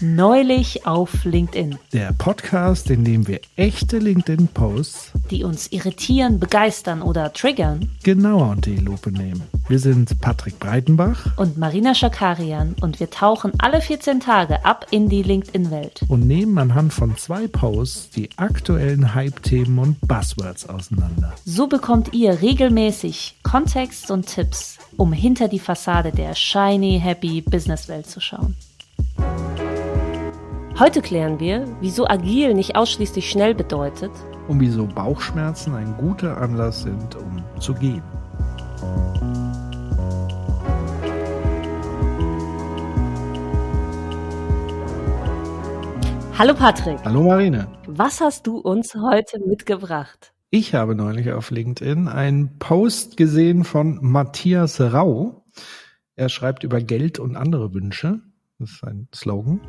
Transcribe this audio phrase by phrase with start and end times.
[0.00, 1.78] Neulich auf LinkedIn.
[1.94, 8.70] Der Podcast, in dem wir echte LinkedIn-Posts, die uns irritieren, begeistern oder triggern, genauer unter
[8.70, 9.42] die Lupe nehmen.
[9.68, 15.08] Wir sind Patrick Breitenbach und Marina Schakarian und wir tauchen alle 14 Tage ab in
[15.08, 21.32] die LinkedIn-Welt und nehmen anhand von zwei Posts die aktuellen Hype-Themen und Buzzwords auseinander.
[21.46, 28.06] So bekommt ihr regelmäßig Kontext und Tipps, um hinter die Fassade der shiny, happy Business-Welt
[28.06, 28.54] zu schauen.
[30.78, 34.10] Heute klären wir, wieso agil nicht ausschließlich schnell bedeutet
[34.46, 38.02] und wieso Bauchschmerzen ein guter Anlass sind, um zu gehen.
[46.36, 46.98] Hallo Patrick.
[47.06, 47.68] Hallo Marine.
[47.86, 50.34] Was hast du uns heute mitgebracht?
[50.50, 55.42] Ich habe neulich auf LinkedIn einen Post gesehen von Matthias Rau.
[56.16, 58.20] Er schreibt über Geld und andere Wünsche.
[58.58, 59.62] Das ist ein Slogan.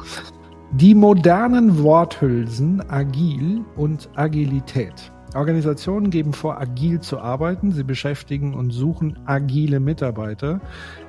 [0.73, 5.13] Die modernen Worthülsen agil und Agilität.
[5.33, 7.71] Organisationen geben vor, agil zu arbeiten.
[7.71, 10.59] Sie beschäftigen und suchen agile Mitarbeiter.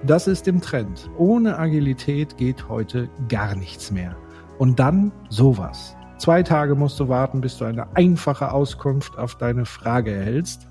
[0.06, 1.10] Das ist im Trend.
[1.18, 4.14] Ohne Agilität geht heute gar nichts mehr.
[4.58, 5.96] Und dann sowas.
[6.18, 10.68] Zwei Tage musst du warten, bis du eine einfache Auskunft auf deine Frage erhältst.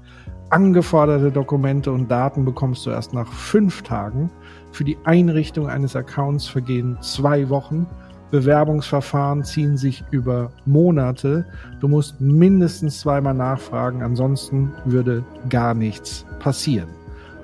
[0.49, 4.31] Angeforderte Dokumente und Daten bekommst du erst nach fünf Tagen.
[4.71, 7.85] Für die Einrichtung eines Accounts vergehen zwei Wochen
[8.31, 11.45] Bewerbungsverfahren ziehen sich über Monate.
[11.79, 16.89] Du musst mindestens zweimal nachfragen, ansonsten würde gar nichts passieren.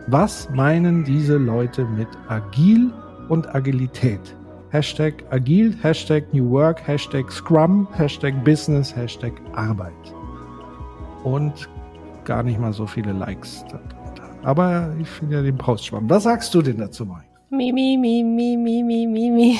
[0.08, 2.92] Was meinen diese Leute mit agil
[3.30, 4.36] und Agilität?
[4.70, 9.94] Hashtag agil, Hashtag New Work, Hashtag Scrum, Hashtag Business, Hashtag Arbeit.
[11.24, 11.70] Und
[12.26, 14.24] gar nicht mal so viele Likes darunter.
[14.44, 16.10] Aber ich finde ja den Post spannend.
[16.10, 17.33] Was sagst du denn dazu, Mike?
[17.54, 19.60] Mi, mi, mi, mi, mi, mi, mi, mi.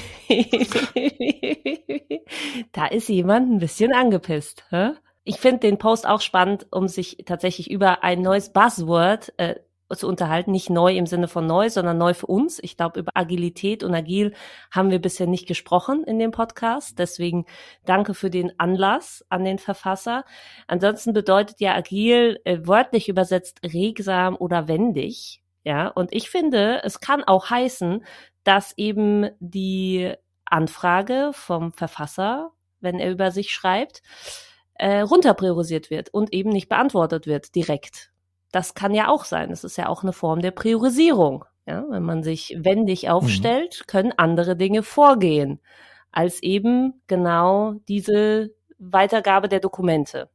[2.72, 4.64] da ist jemand ein bisschen angepisst.
[4.72, 4.94] Hä?
[5.24, 9.58] Ich finde den Post auch spannend, um sich tatsächlich über ein neues Buzzword äh,
[9.96, 10.50] zu unterhalten.
[10.50, 12.58] Nicht neu im Sinne von neu, sondern neu für uns.
[12.64, 14.34] Ich glaube, über Agilität und Agil
[14.72, 16.98] haben wir bisher nicht gesprochen in dem Podcast.
[16.98, 17.46] Deswegen
[17.86, 20.26] danke für den Anlass an den Verfasser.
[20.66, 25.43] Ansonsten bedeutet ja Agil äh, wörtlich übersetzt regsam oder wendig.
[25.64, 28.04] Ja, und ich finde, es kann auch heißen,
[28.44, 30.14] dass eben die
[30.46, 32.52] Anfrage vom Verfasser,
[32.82, 34.02] wenn er über sich schreibt,
[34.76, 38.12] äh, runterpriorisiert wird und eben nicht beantwortet wird direkt.
[38.52, 39.50] Das kann ja auch sein.
[39.50, 41.46] Das ist ja auch eine Form der Priorisierung.
[41.66, 43.10] Ja, wenn man sich wendig mhm.
[43.10, 43.88] aufstellt, mhm.
[43.88, 45.62] können andere Dinge vorgehen,
[46.12, 50.30] als eben genau diese Weitergabe der Dokumente.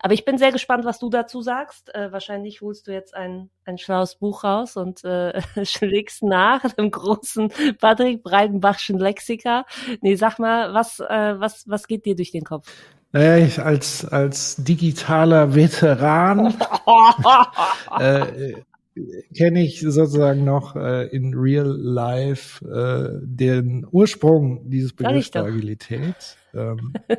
[0.00, 1.94] Aber ich bin sehr gespannt, was du dazu sagst.
[1.94, 6.90] Äh, wahrscheinlich holst du jetzt ein, ein schlaues Buch raus und äh, schlägst nach dem
[6.90, 9.64] großen Patrick Breitenbachschen Lexika.
[10.00, 12.72] Nee, sag mal, was, äh, was, was geht dir durch den Kopf?
[13.12, 16.54] Naja, ich als, als digitaler Veteran
[17.98, 18.52] äh,
[19.34, 26.36] kenne ich sozusagen noch äh, in real life äh, den Ursprung dieses Begriffs der Agilität.
[26.58, 26.92] Ähm,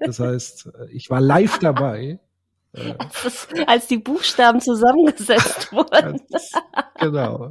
[0.00, 2.18] das heißt, ich war live dabei.
[2.72, 6.20] Äh, als, als die Buchstaben zusammengesetzt wurden.
[6.30, 6.52] Als,
[6.98, 7.50] genau.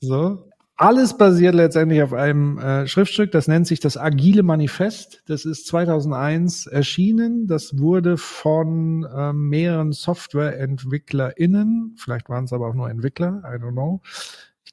[0.00, 0.48] So.
[0.78, 5.22] Alles basiert letztendlich auf einem äh, Schriftstück, das nennt sich das Agile Manifest.
[5.26, 7.46] Das ist 2001 erschienen.
[7.46, 13.72] Das wurde von äh, mehreren SoftwareentwicklerInnen, vielleicht waren es aber auch nur Entwickler, I don't
[13.72, 14.02] know,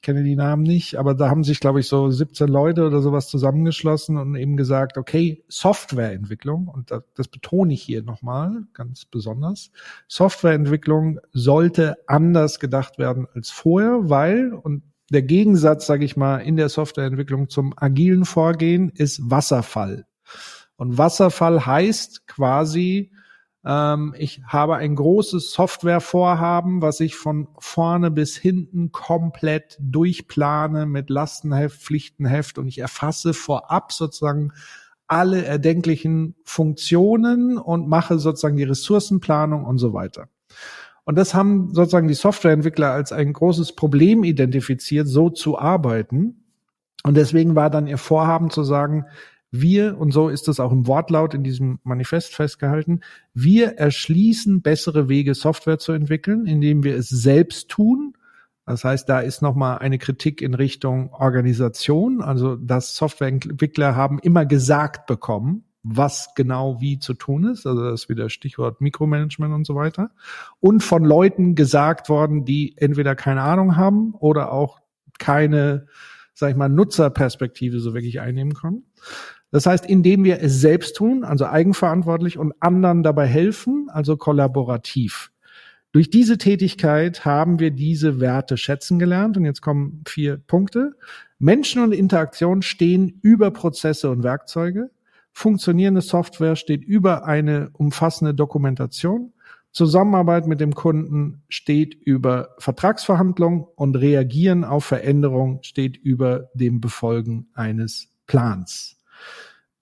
[0.03, 3.30] kenne die Namen nicht, aber da haben sich, glaube ich, so 17 Leute oder sowas
[3.30, 9.72] zusammengeschlossen und eben gesagt, okay, Softwareentwicklung, und das, das betone ich hier nochmal ganz besonders,
[10.08, 16.58] Softwareentwicklung sollte anders gedacht werden als vorher, weil, und der Gegensatz, sage ich mal, in
[16.58, 20.06] der Softwareentwicklung zum agilen Vorgehen ist Wasserfall.
[20.75, 23.12] Und Wasserfall heißt quasi,
[23.66, 31.81] ich habe ein großes Softwarevorhaben, was ich von vorne bis hinten komplett durchplane mit Lastenheft,
[31.81, 34.52] Pflichtenheft und ich erfasse vorab sozusagen
[35.08, 40.28] alle erdenklichen Funktionen und mache sozusagen die Ressourcenplanung und so weiter.
[41.05, 46.43] Und das haben sozusagen die Softwareentwickler als ein großes Problem identifiziert, so zu arbeiten.
[47.03, 49.05] Und deswegen war dann ihr Vorhaben zu sagen,
[49.55, 53.02] wir, und so ist es auch im Wortlaut in diesem Manifest festgehalten,
[53.35, 58.17] wir erschließen bessere Wege, Software zu entwickeln, indem wir es selbst tun.
[58.66, 62.22] Das heißt, da ist nochmal eine Kritik in Richtung Organisation.
[62.22, 67.67] Also, dass Softwareentwickler haben immer gesagt bekommen, was genau wie zu tun ist.
[67.67, 70.09] Also das ist wieder Stichwort Mikromanagement und so weiter.
[70.61, 74.79] Und von Leuten gesagt worden, die entweder keine Ahnung haben oder auch
[75.20, 75.85] keine,
[76.34, 78.85] sag ich mal, Nutzerperspektive so wirklich einnehmen können.
[79.53, 85.32] Das heißt, indem wir es selbst tun, also eigenverantwortlich und anderen dabei helfen, also kollaborativ.
[85.91, 89.38] Durch diese Tätigkeit haben wir diese Werte schätzen gelernt.
[89.38, 90.96] Und jetzt kommen vier Punkte.
[91.38, 94.90] Menschen und Interaktion stehen über Prozesse und Werkzeuge.
[95.34, 99.34] Funktionierende Software steht über eine umfassende Dokumentation.
[99.72, 107.49] Zusammenarbeit mit dem Kunden steht über Vertragsverhandlungen und Reagieren auf Veränderungen steht über dem Befolgen
[107.53, 108.97] eines Plans.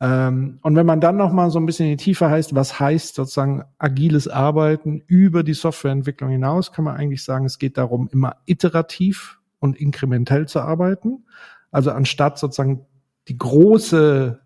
[0.01, 2.79] Ähm, und wenn man dann noch mal so ein bisschen in die Tiefe heißt, was
[2.79, 8.09] heißt sozusagen agiles Arbeiten über die Softwareentwicklung hinaus, kann man eigentlich sagen, es geht darum,
[8.11, 11.25] immer iterativ und inkrementell zu arbeiten.
[11.69, 12.87] Also anstatt sozusagen
[13.27, 14.41] die große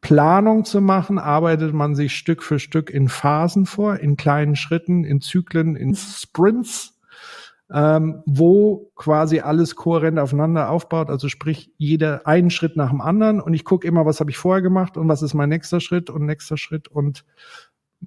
[0.00, 5.04] Planung zu machen, arbeitet man sich Stück für Stück in Phasen vor, in kleinen Schritten,
[5.04, 6.97] in Zyklen, in Sprints
[7.72, 11.10] ähm, wo quasi alles kohärent aufeinander aufbaut.
[11.10, 14.38] Also sprich, jeder einen Schritt nach dem anderen und ich gucke immer, was habe ich
[14.38, 17.24] vorher gemacht und was ist mein nächster Schritt und nächster Schritt und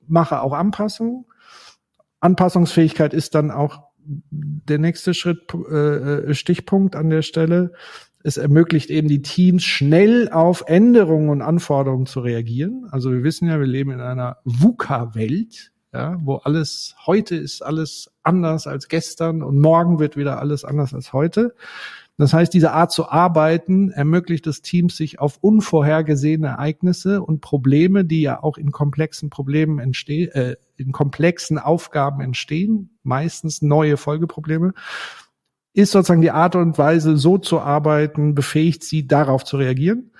[0.07, 1.25] mache auch Anpassungen.
[2.21, 7.73] Anpassungsfähigkeit ist dann auch der nächste Schritt, äh, äh Stichpunkt an der Stelle.
[8.23, 12.87] Es ermöglicht eben die Teams schnell auf Änderungen und Anforderungen zu reagieren.
[12.91, 18.11] Also wir wissen ja, wir leben in einer VUCA-Welt ja, wo alles, heute ist alles
[18.23, 21.53] anders als gestern und morgen wird wieder alles anders als heute.
[22.17, 28.05] Das heißt, diese Art zu arbeiten ermöglicht es Teams, sich auf unvorhergesehene Ereignisse und Probleme,
[28.05, 34.73] die ja auch in komplexen Problemen entstehen, äh, in komplexen Aufgaben entstehen, meistens neue Folgeprobleme,
[35.73, 40.11] ist sozusagen die Art und Weise, so zu arbeiten, befähigt sie, darauf zu reagieren.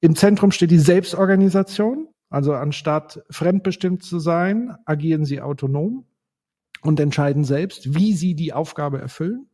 [0.00, 2.08] Im Zentrum steht die Selbstorganisation.
[2.30, 6.04] Also anstatt fremdbestimmt zu sein, agieren sie autonom
[6.82, 9.48] und entscheiden selbst, wie sie die Aufgabe erfüllen.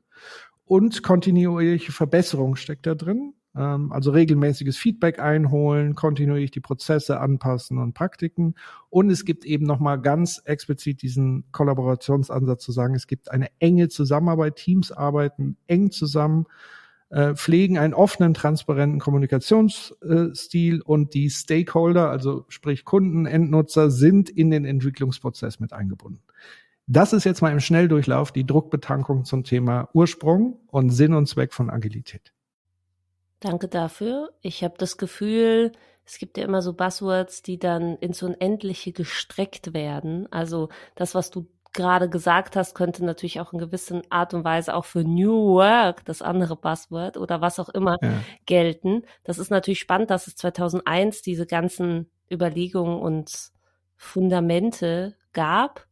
[0.65, 3.35] Und kontinuierliche Verbesserung steckt da drin.
[3.57, 8.55] Ähm, also regelmäßiges Feedback einholen, kontinuierlich die Prozesse anpassen und Praktiken.
[8.91, 13.89] Und es gibt eben nochmal ganz explizit diesen Kollaborationsansatz zu sagen, es gibt eine enge
[13.89, 16.47] Zusammenarbeit, Teams arbeiten eng zusammen
[17.35, 24.65] pflegen einen offenen, transparenten Kommunikationsstil und die Stakeholder, also sprich Kunden, Endnutzer, sind in den
[24.65, 26.23] Entwicklungsprozess mit eingebunden.
[26.87, 31.55] Das ist jetzt mal im Schnelldurchlauf die Druckbetankung zum Thema Ursprung und Sinn und Zweck
[31.55, 32.33] von Agilität.
[33.41, 34.33] Danke dafür.
[34.41, 35.73] Ich habe das Gefühl,
[36.07, 40.31] es gibt ja immer so Buzzwords, die dann ins Unendliche gestreckt werden.
[40.31, 44.75] Also das, was du gerade gesagt hast, könnte natürlich auch in gewisser Art und Weise
[44.75, 48.21] auch für New Work, das andere Buzzword oder was auch immer, ja.
[48.47, 49.03] gelten.
[49.25, 53.51] Das ist natürlich spannend, dass es 2001 diese ganzen Überlegungen und
[53.97, 55.87] Fundamente gab,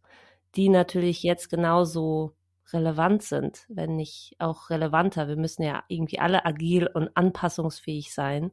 [0.56, 2.34] die natürlich jetzt genauso
[2.72, 5.28] relevant sind, wenn nicht auch relevanter.
[5.28, 8.52] Wir müssen ja irgendwie alle agil und anpassungsfähig sein.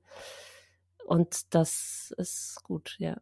[1.05, 3.17] Und das ist gut, ja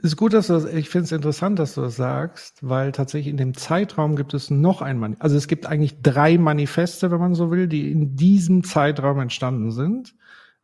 [0.00, 3.30] ist gut, dass du das, ich finde es interessant, dass du das sagst, weil tatsächlich
[3.30, 5.22] in dem Zeitraum gibt es noch ein Manifest.
[5.22, 9.72] Also es gibt eigentlich drei Manifeste, wenn man so will, die in diesem Zeitraum entstanden
[9.72, 10.14] sind.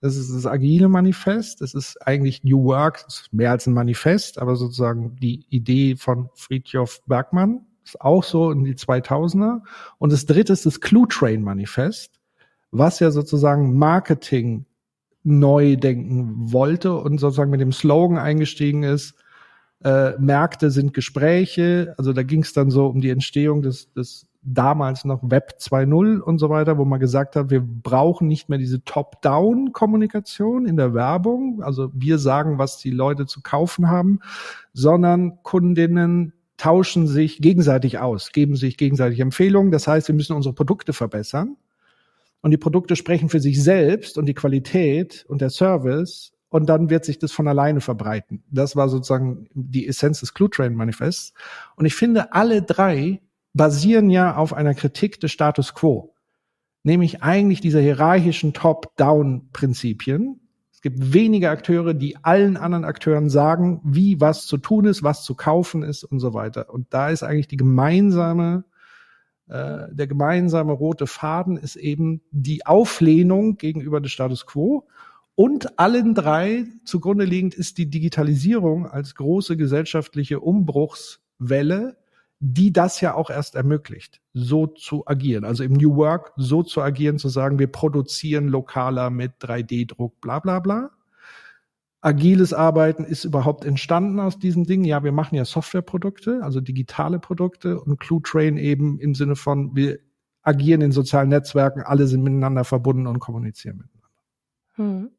[0.00, 1.62] Das ist das agile Manifest.
[1.62, 7.02] Das ist eigentlich New Work, mehr als ein Manifest, aber sozusagen die Idee von Friedhof
[7.06, 7.66] Bergmann.
[7.84, 9.62] Ist auch so in die 2000er.
[9.98, 12.20] Und das dritte ist das Clue Train Manifest,
[12.70, 14.66] was ja sozusagen Marketing
[15.24, 19.14] neu denken wollte und sozusagen mit dem Slogan eingestiegen ist,
[19.84, 21.94] äh, Märkte sind Gespräche.
[21.98, 26.20] Also da ging es dann so um die Entstehung des, des damals noch Web 2.0
[26.20, 30.94] und so weiter, wo man gesagt hat, wir brauchen nicht mehr diese Top-Down-Kommunikation in der
[30.94, 31.62] Werbung.
[31.62, 34.20] Also wir sagen, was die Leute zu kaufen haben,
[34.72, 39.72] sondern Kundinnen tauschen sich gegenseitig aus, geben sich gegenseitig Empfehlungen.
[39.72, 41.56] Das heißt, wir müssen unsere Produkte verbessern.
[42.42, 46.90] Und die Produkte sprechen für sich selbst und die Qualität und der Service und dann
[46.90, 48.44] wird sich das von alleine verbreiten.
[48.50, 51.34] Das war sozusagen die Essenz des Clue Train Manifests.
[51.76, 53.20] Und ich finde, alle drei
[53.54, 56.14] basieren ja auf einer Kritik des Status quo.
[56.82, 60.40] Nämlich eigentlich dieser hierarchischen Top-Down-Prinzipien.
[60.70, 65.24] Es gibt wenige Akteure, die allen anderen Akteuren sagen, wie was zu tun ist, was
[65.24, 66.72] zu kaufen ist und so weiter.
[66.72, 68.64] Und da ist eigentlich die gemeinsame
[69.48, 74.86] äh, der gemeinsame rote Faden ist eben die Auflehnung gegenüber des Status quo
[75.36, 81.96] und allen drei zugrunde liegend ist die Digitalisierung als große gesellschaftliche Umbruchswelle,
[82.38, 85.44] die das ja auch erst ermöglicht, so zu agieren.
[85.44, 90.38] Also im New Work so zu agieren, zu sagen, wir produzieren lokaler mit 3D-Druck, bla
[90.38, 90.90] bla bla.
[92.00, 94.84] Agiles Arbeiten ist überhaupt entstanden aus diesem Ding.
[94.84, 99.74] Ja, wir machen ja Softwareprodukte, also digitale Produkte und Clue Train eben im Sinne von,
[99.74, 99.98] wir
[100.42, 104.04] agieren in sozialen Netzwerken, alle sind miteinander verbunden und kommunizieren miteinander.
[104.74, 105.10] Hm.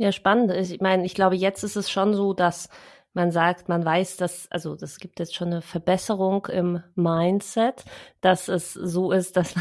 [0.00, 0.52] Ja, spannend.
[0.52, 2.68] Ich meine, ich glaube, jetzt ist es schon so, dass
[3.14, 7.84] man sagt, man weiß, dass, also das gibt jetzt schon eine Verbesserung im Mindset,
[8.20, 9.54] dass es so ist, dass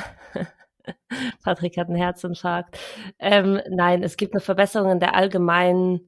[1.43, 2.77] Patrick hat einen Herzinfarkt.
[3.17, 6.01] Ähm, nein, es gibt eine Verbesserung in der allgemeinen,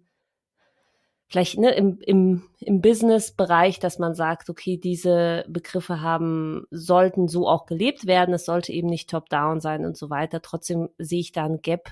[1.28, 7.48] vielleicht ne, im, im, im Business-Bereich, dass man sagt, okay, diese Begriffe haben, sollten so
[7.48, 10.42] auch gelebt werden, es sollte eben nicht top-down sein und so weiter.
[10.44, 11.90] Trotzdem sehe ich da ein Gap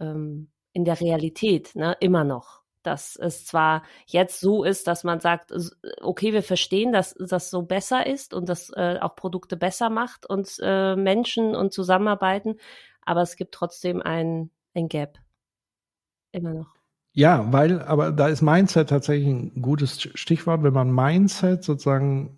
[0.00, 5.20] ähm, in der Realität, ne, immer noch dass es zwar jetzt so ist, dass man
[5.20, 5.52] sagt,
[6.00, 10.24] okay, wir verstehen, dass das so besser ist und dass äh, auch Produkte besser macht
[10.24, 12.56] und äh, Menschen und Zusammenarbeiten,
[13.02, 15.18] aber es gibt trotzdem ein, ein Gap.
[16.32, 16.74] Immer noch.
[17.12, 20.62] Ja, weil, aber da ist Mindset tatsächlich ein gutes Stichwort.
[20.62, 22.37] Wenn man Mindset sozusagen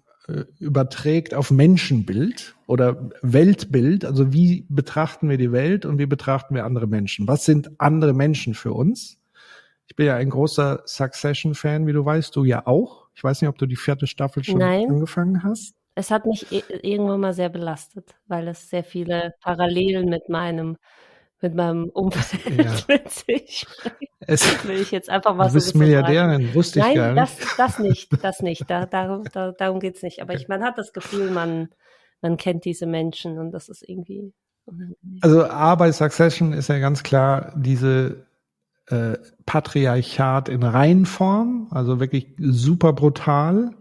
[0.58, 6.64] überträgt auf Menschenbild oder Weltbild, also wie betrachten wir die Welt und wie betrachten wir
[6.64, 7.28] andere Menschen?
[7.28, 9.18] Was sind andere Menschen für uns?
[9.86, 13.08] Ich bin ja ein großer Succession-Fan, wie du weißt, du ja auch.
[13.14, 14.88] Ich weiß nicht, ob du die vierte Staffel schon Nein.
[14.88, 15.74] angefangen hast.
[15.96, 16.46] Es hat mich
[16.82, 20.76] irgendwann mal sehr belastet, weil es sehr viele Parallelen mit meinem
[21.40, 22.72] mit meinem Umfeld ja.
[22.88, 23.66] mit sich
[24.30, 27.40] es, will ich jetzt einfach mal du bist so Milliardärin, wusste ich Nein, gar nicht.
[27.40, 28.70] Das, das nicht, das nicht.
[28.70, 30.22] Da, darum, da, darum geht's nicht.
[30.22, 31.68] Aber ich, man hat das Gefühl, man,
[32.22, 34.32] man kennt diese Menschen und das ist irgendwie.
[35.20, 38.26] Also A bei Succession ist ja ganz klar diese
[38.86, 39.16] äh,
[39.46, 43.74] Patriarchat in Reinform, also wirklich super brutal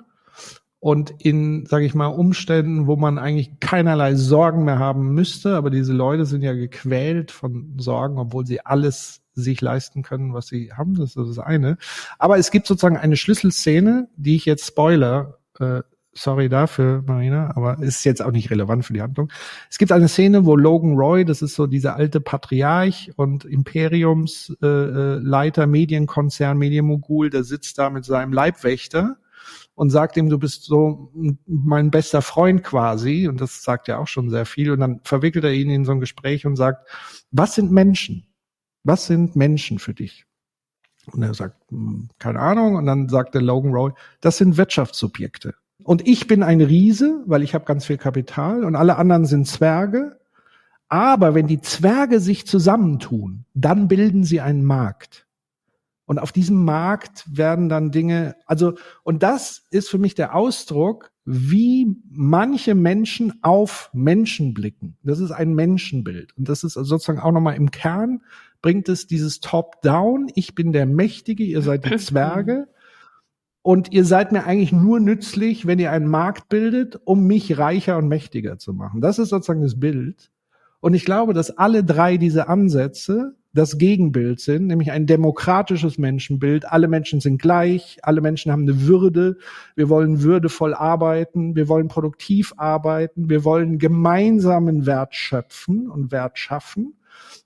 [0.80, 5.70] und in, sage ich mal, Umständen, wo man eigentlich keinerlei Sorgen mehr haben müsste, aber
[5.70, 10.72] diese Leute sind ja gequält von Sorgen, obwohl sie alles sich leisten können, was sie
[10.74, 10.96] haben.
[10.96, 11.78] Das ist das eine.
[12.18, 15.82] Aber es gibt sozusagen eine Schlüsselszene, die ich jetzt Spoiler äh,
[16.14, 19.32] sorry dafür, Marina, aber ist jetzt auch nicht relevant für die Handlung.
[19.70, 25.64] Es gibt eine Szene, wo Logan Roy, das ist so dieser alte Patriarch und Imperiumsleiter,
[25.64, 29.18] äh, Medienkonzern, Medienmogul, der sitzt da mit seinem Leibwächter
[29.76, 31.12] und sagt ihm, du bist so
[31.46, 35.46] mein bester Freund quasi, und das sagt ja auch schon sehr viel, und dann verwickelt
[35.46, 36.88] er ihn in so ein Gespräch und sagt,
[37.32, 38.26] was sind Menschen?
[38.84, 40.26] Was sind Menschen für dich?
[41.14, 42.76] Und er sagt, hm, keine Ahnung.
[42.76, 43.92] Und dann sagt der Logan Roy,
[44.22, 45.56] das sind Wirtschaftssubjekte.
[45.84, 49.48] Und ich bin ein Riese, weil ich habe ganz viel Kapital und alle anderen sind
[49.48, 50.20] Zwerge.
[50.88, 55.28] Aber wenn die Zwerge sich zusammentun, dann bilden sie einen Markt.
[56.10, 58.74] Und auf diesem Markt werden dann Dinge, also,
[59.04, 64.98] und das ist für mich der Ausdruck, wie manche Menschen auf Menschen blicken.
[65.04, 66.36] Das ist ein Menschenbild.
[66.36, 68.24] Und das ist sozusagen auch nochmal im Kern,
[68.64, 70.32] bringt es dieses Top-Down.
[70.34, 72.70] Ich bin der Mächtige, ihr seid die Zwerge.
[73.62, 78.00] Und ihr seid mir eigentlich nur nützlich, wenn ihr einen Markt bildet, um mich reicher
[78.00, 79.00] und mächtiger zu machen.
[79.00, 80.32] Das ist sozusagen das Bild.
[80.80, 86.72] Und ich glaube, dass alle drei diese Ansätze das Gegenbild sind, nämlich ein demokratisches Menschenbild.
[86.72, 89.38] Alle Menschen sind gleich, alle Menschen haben eine Würde.
[89.76, 96.38] Wir wollen würdevoll arbeiten, wir wollen produktiv arbeiten, wir wollen gemeinsamen Wert schöpfen und Wert
[96.38, 96.94] schaffen.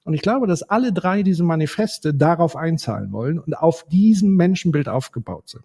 [0.04, 4.90] Und ich glaube, dass alle drei diese Manifeste darauf einzahlen wollen und auf diesem Menschenbild
[4.90, 5.64] aufgebaut sind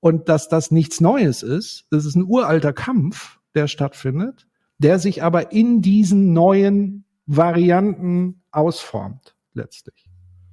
[0.00, 1.86] und dass das nichts Neues ist.
[1.90, 4.46] Das ist ein uralter Kampf, der stattfindet,
[4.78, 10.06] der sich aber in diesen neuen Varianten ausformt, letztlich.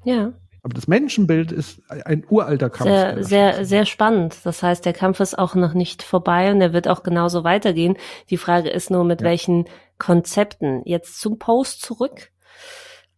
[0.03, 0.33] Ja.
[0.63, 2.89] Aber das Menschenbild ist ein uralter Kampf.
[2.89, 4.38] Sehr, sehr, sehr spannend.
[4.45, 7.98] Das heißt, der Kampf ist auch noch nicht vorbei und er wird auch genauso weitergehen.
[8.29, 9.27] Die Frage ist nur, mit ja.
[9.27, 9.65] welchen
[9.98, 10.81] Konzepten.
[10.86, 12.31] Jetzt zum Post zurück.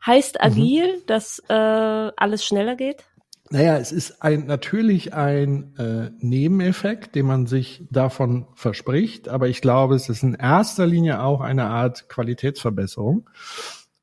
[0.04, 1.06] Heißt agil, mhm.
[1.06, 3.04] dass äh, alles schneller geht?
[3.52, 9.62] Naja, es ist ein, natürlich ein äh, Nebeneffekt, den man sich davon verspricht, aber ich
[9.62, 13.30] glaube, es ist in erster Linie auch eine Art Qualitätsverbesserung.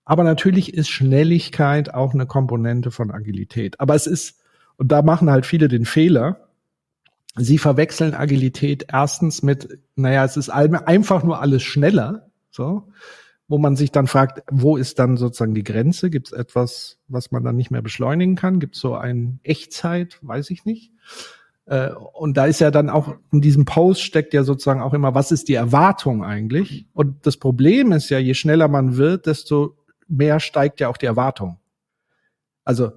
[0.05, 3.81] Aber natürlich ist Schnelligkeit auch eine Komponente von Agilität.
[3.81, 4.41] Aber es ist,
[4.77, 6.49] und da machen halt viele den Fehler,
[7.37, 12.89] sie verwechseln Agilität erstens mit, naja, es ist einfach nur alles schneller, so
[13.53, 16.09] wo man sich dann fragt, wo ist dann sozusagen die Grenze?
[16.09, 18.61] Gibt es etwas, was man dann nicht mehr beschleunigen kann?
[18.61, 20.19] Gibt es so ein Echtzeit?
[20.23, 20.91] Weiß ich nicht.
[21.67, 25.15] Äh, und da ist ja dann auch in diesem Post steckt ja sozusagen auch immer,
[25.15, 26.87] was ist die Erwartung eigentlich?
[26.95, 29.77] Und das Problem ist ja, je schneller man wird, desto
[30.13, 31.59] mehr steigt ja auch die Erwartung.
[32.65, 32.93] Also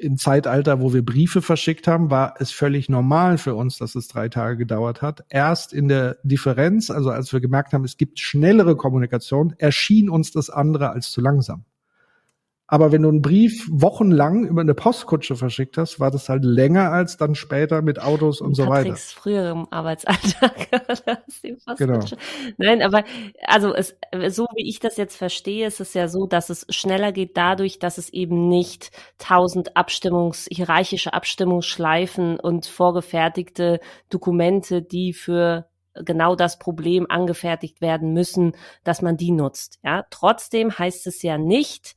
[0.00, 4.08] im Zeitalter, wo wir Briefe verschickt haben, war es völlig normal für uns, dass es
[4.08, 5.24] drei Tage gedauert hat.
[5.28, 10.32] Erst in der Differenz, also als wir gemerkt haben, es gibt schnellere Kommunikation, erschien uns
[10.32, 11.66] das andere als zu langsam.
[12.68, 16.90] Aber wenn du einen Brief wochenlang über eine Postkutsche verschickt hast, war das halt länger
[16.90, 18.96] als dann später mit Autos und so weiter.
[18.96, 20.68] früherem Arbeitsalltag.
[21.78, 22.00] genau.
[22.56, 23.04] Nein, aber
[23.46, 23.96] also es,
[24.30, 27.78] so wie ich das jetzt verstehe, ist es ja so, dass es schneller geht dadurch,
[27.78, 33.78] dass es eben nicht tausend Abstimmungs, hierarchische Abstimmungsschleifen und vorgefertigte
[34.10, 39.78] Dokumente, die für genau das Problem angefertigt werden müssen, dass man die nutzt.
[39.84, 41.94] Ja, trotzdem heißt es ja nicht,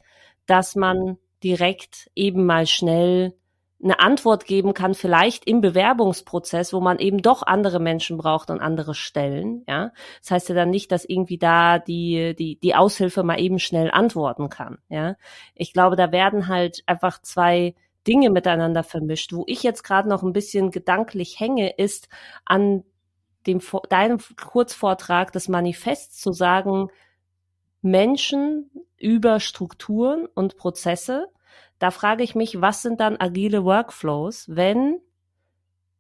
[0.50, 3.34] dass man direkt eben mal schnell
[3.82, 8.60] eine Antwort geben kann, vielleicht im Bewerbungsprozess, wo man eben doch andere Menschen braucht und
[8.60, 9.92] andere Stellen, ja.
[10.22, 13.90] Das heißt ja dann nicht, dass irgendwie da die, die, die Aushilfe mal eben schnell
[13.90, 15.16] antworten kann, ja.
[15.56, 17.74] Ich glaube, da werden halt einfach zwei
[18.06, 19.32] Dinge miteinander vermischt.
[19.34, 22.10] Wo ich jetzt gerade noch ein bisschen gedanklich hänge, ist
[22.44, 22.84] an
[23.48, 26.90] dem, deinem Kurzvortrag des Manifests zu sagen,
[27.82, 31.28] Menschen über Strukturen und Prozesse.
[31.80, 35.00] Da frage ich mich, was sind dann agile Workflows, wenn,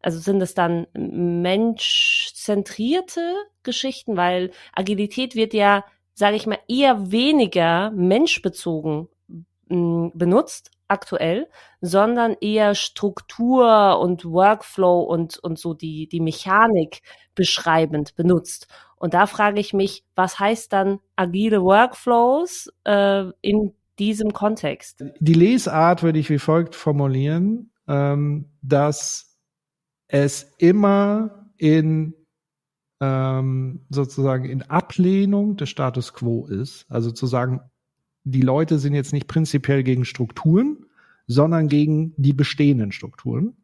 [0.01, 3.33] also sind es dann menschzentrierte
[3.63, 9.07] Geschichten, weil Agilität wird ja, sage ich mal, eher weniger menschbezogen
[9.69, 11.47] hm, benutzt aktuell,
[11.81, 17.01] sondern eher Struktur und Workflow und, und so die, die Mechanik
[17.35, 18.67] beschreibend benutzt.
[18.99, 25.03] Und da frage ich mich, was heißt dann agile Workflows äh, in diesem Kontext?
[25.19, 29.37] Die Lesart würde ich wie folgt formulieren, ähm, dass
[30.07, 32.13] es immer in
[33.01, 36.85] ähm, sozusagen in Ablehnung des Status quo ist.
[36.89, 37.61] Also zu sagen,
[38.25, 40.85] die Leute sind jetzt nicht prinzipiell gegen Strukturen,
[41.27, 43.55] sondern gegen die bestehenden Strukturen.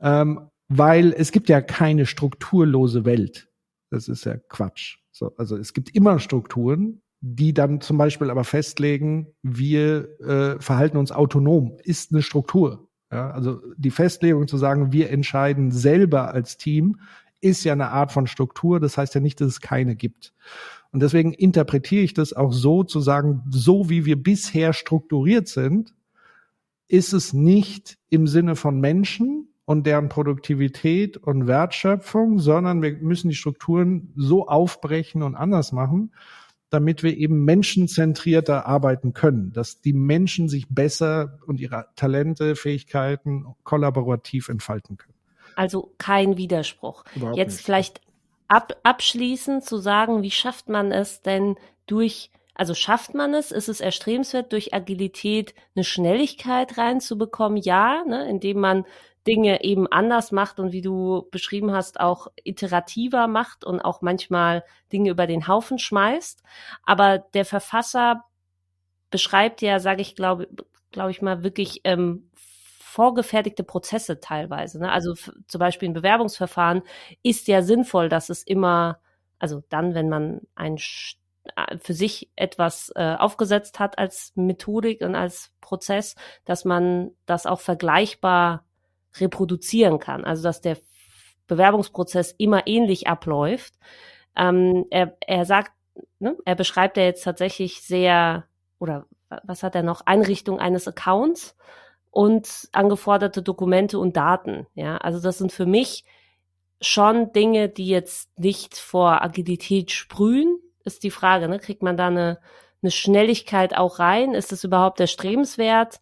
[0.00, 3.49] Ähm, weil es gibt ja keine strukturlose Welt.
[3.90, 4.98] Das ist ja Quatsch.
[5.10, 10.96] So, also es gibt immer Strukturen, die dann zum Beispiel aber festlegen, wir äh, verhalten
[10.96, 12.88] uns autonom, ist eine Struktur.
[13.12, 17.00] Ja, also die Festlegung zu sagen, wir entscheiden selber als Team,
[17.40, 18.80] ist ja eine Art von Struktur.
[18.80, 20.32] Das heißt ja nicht, dass es keine gibt.
[20.92, 25.94] Und deswegen interpretiere ich das auch so zu sagen, so wie wir bisher strukturiert sind,
[26.88, 33.28] ist es nicht im Sinne von Menschen, und deren Produktivität und Wertschöpfung, sondern wir müssen
[33.28, 36.12] die Strukturen so aufbrechen und anders machen,
[36.70, 43.46] damit wir eben menschenzentrierter arbeiten können, dass die Menschen sich besser und ihre Talente, Fähigkeiten
[43.62, 45.14] kollaborativ entfalten können.
[45.54, 47.04] Also kein Widerspruch.
[47.14, 47.64] Überhaupt Jetzt nicht.
[47.64, 48.00] vielleicht
[48.48, 51.54] ab, abschließend zu sagen, wie schafft man es denn
[51.86, 53.52] durch also schafft man es?
[53.52, 57.56] Ist es erstrebenswert, durch Agilität eine Schnelligkeit reinzubekommen?
[57.56, 58.84] Ja, ne, indem man
[59.26, 64.64] Dinge eben anders macht und wie du beschrieben hast, auch iterativer macht und auch manchmal
[64.92, 66.42] Dinge über den Haufen schmeißt.
[66.84, 68.24] Aber der Verfasser
[69.10, 70.48] beschreibt ja, sage ich, glaube
[70.90, 74.80] glaube ich mal, wirklich ähm, vorgefertigte Prozesse teilweise.
[74.80, 74.90] Ne?
[74.90, 76.82] Also zum Beispiel ein Bewerbungsverfahren
[77.22, 79.00] ist ja sinnvoll, dass es immer,
[79.38, 80.76] also dann, wenn man ein
[81.56, 87.46] äh, für sich etwas äh, aufgesetzt hat als Methodik und als Prozess, dass man das
[87.46, 88.64] auch vergleichbar
[89.18, 90.24] reproduzieren kann.
[90.24, 90.76] Also dass der
[91.46, 93.74] Bewerbungsprozess immer ähnlich abläuft.
[94.36, 95.72] Ähm, er, er sagt,
[96.20, 98.44] ne, er beschreibt ja jetzt tatsächlich sehr,
[98.78, 99.06] oder
[99.44, 101.56] was hat er noch, Einrichtung eines Accounts
[102.10, 104.66] und angeforderte Dokumente und Daten.
[104.74, 106.04] Ja, also das sind für mich
[106.80, 111.48] schon Dinge, die jetzt nicht vor Agilität sprühen, ist die Frage.
[111.48, 111.58] Ne?
[111.58, 112.38] Kriegt man da eine,
[112.82, 114.34] eine Schnelligkeit auch rein?
[114.34, 116.00] Ist das überhaupt erstrebenswert?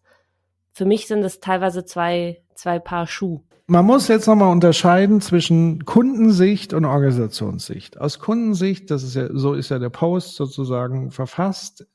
[0.71, 3.41] Für mich sind es teilweise zwei zwei Paar Schuh.
[3.67, 8.01] Man muss jetzt nochmal unterscheiden zwischen Kundensicht und Organisationssicht.
[8.01, 11.87] Aus Kundensicht, das ist ja, so ist ja der Post sozusagen verfasst,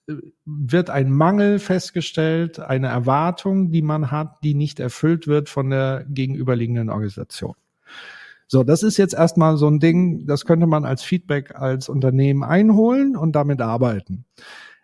[0.44, 6.07] wird ein Mangel festgestellt, eine Erwartung, die man hat, die nicht erfüllt wird von der
[6.09, 7.55] gegenüberliegenden Organisation.
[8.46, 12.44] So, das ist jetzt erstmal so ein Ding, das könnte man als Feedback als Unternehmen
[12.44, 14.24] einholen und damit arbeiten.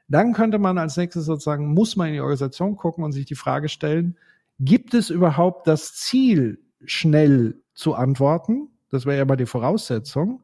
[0.08, 3.36] Dann könnte man als nächstes sozusagen, muss man in die Organisation gucken und sich die
[3.36, 4.16] Frage stellen,
[4.62, 8.68] Gibt es überhaupt das Ziel, schnell zu antworten?
[8.90, 10.42] Das wäre ja mal die Voraussetzung.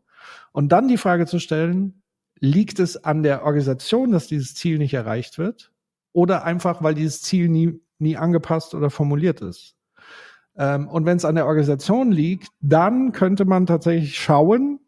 [0.53, 2.03] Und dann die Frage zu stellen,
[2.39, 5.71] liegt es an der Organisation, dass dieses Ziel nicht erreicht wird?
[6.13, 9.77] Oder einfach, weil dieses Ziel nie, nie angepasst oder formuliert ist?
[10.57, 14.81] Ähm, und wenn es an der Organisation liegt, dann könnte man tatsächlich schauen,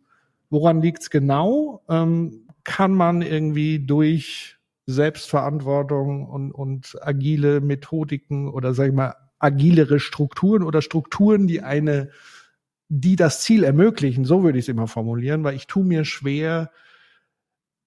[0.49, 1.83] woran liegt es genau?
[1.91, 4.58] Ähm, kann man irgendwie durch
[4.91, 12.11] Selbstverantwortung und, und agile Methodiken oder sag ich mal agilere Strukturen oder Strukturen, die eine,
[12.89, 16.71] die das Ziel ermöglichen, so würde ich es immer formulieren, weil ich tue mir schwer,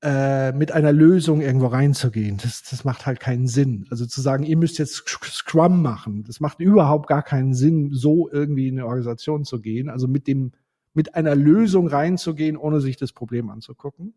[0.04, 2.38] äh, mit einer Lösung irgendwo reinzugehen.
[2.38, 3.88] Das, das macht halt keinen Sinn.
[3.90, 8.30] Also zu sagen, ihr müsst jetzt Scrum machen, das macht überhaupt gar keinen Sinn, so
[8.32, 9.90] irgendwie in eine Organisation zu gehen.
[9.90, 10.52] Also mit dem,
[10.94, 14.14] mit einer Lösung reinzugehen, ohne sich das Problem anzugucken.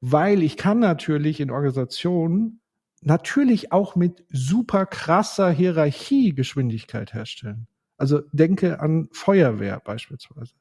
[0.00, 2.60] Weil ich kann natürlich in Organisationen
[3.02, 7.66] natürlich auch mit super krasser Hierarchiegeschwindigkeit herstellen.
[7.96, 10.54] Also denke an Feuerwehr beispielsweise.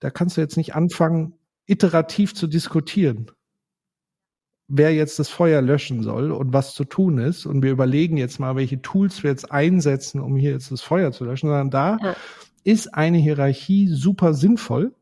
[0.00, 1.34] Da kannst du jetzt nicht anfangen,
[1.66, 3.30] iterativ zu diskutieren,
[4.68, 7.46] wer jetzt das Feuer löschen soll und was zu tun ist.
[7.46, 11.12] Und wir überlegen jetzt mal, welche Tools wir jetzt einsetzen, um hier jetzt das Feuer
[11.12, 12.16] zu löschen, sondern da ja.
[12.64, 14.94] ist eine Hierarchie super sinnvoll.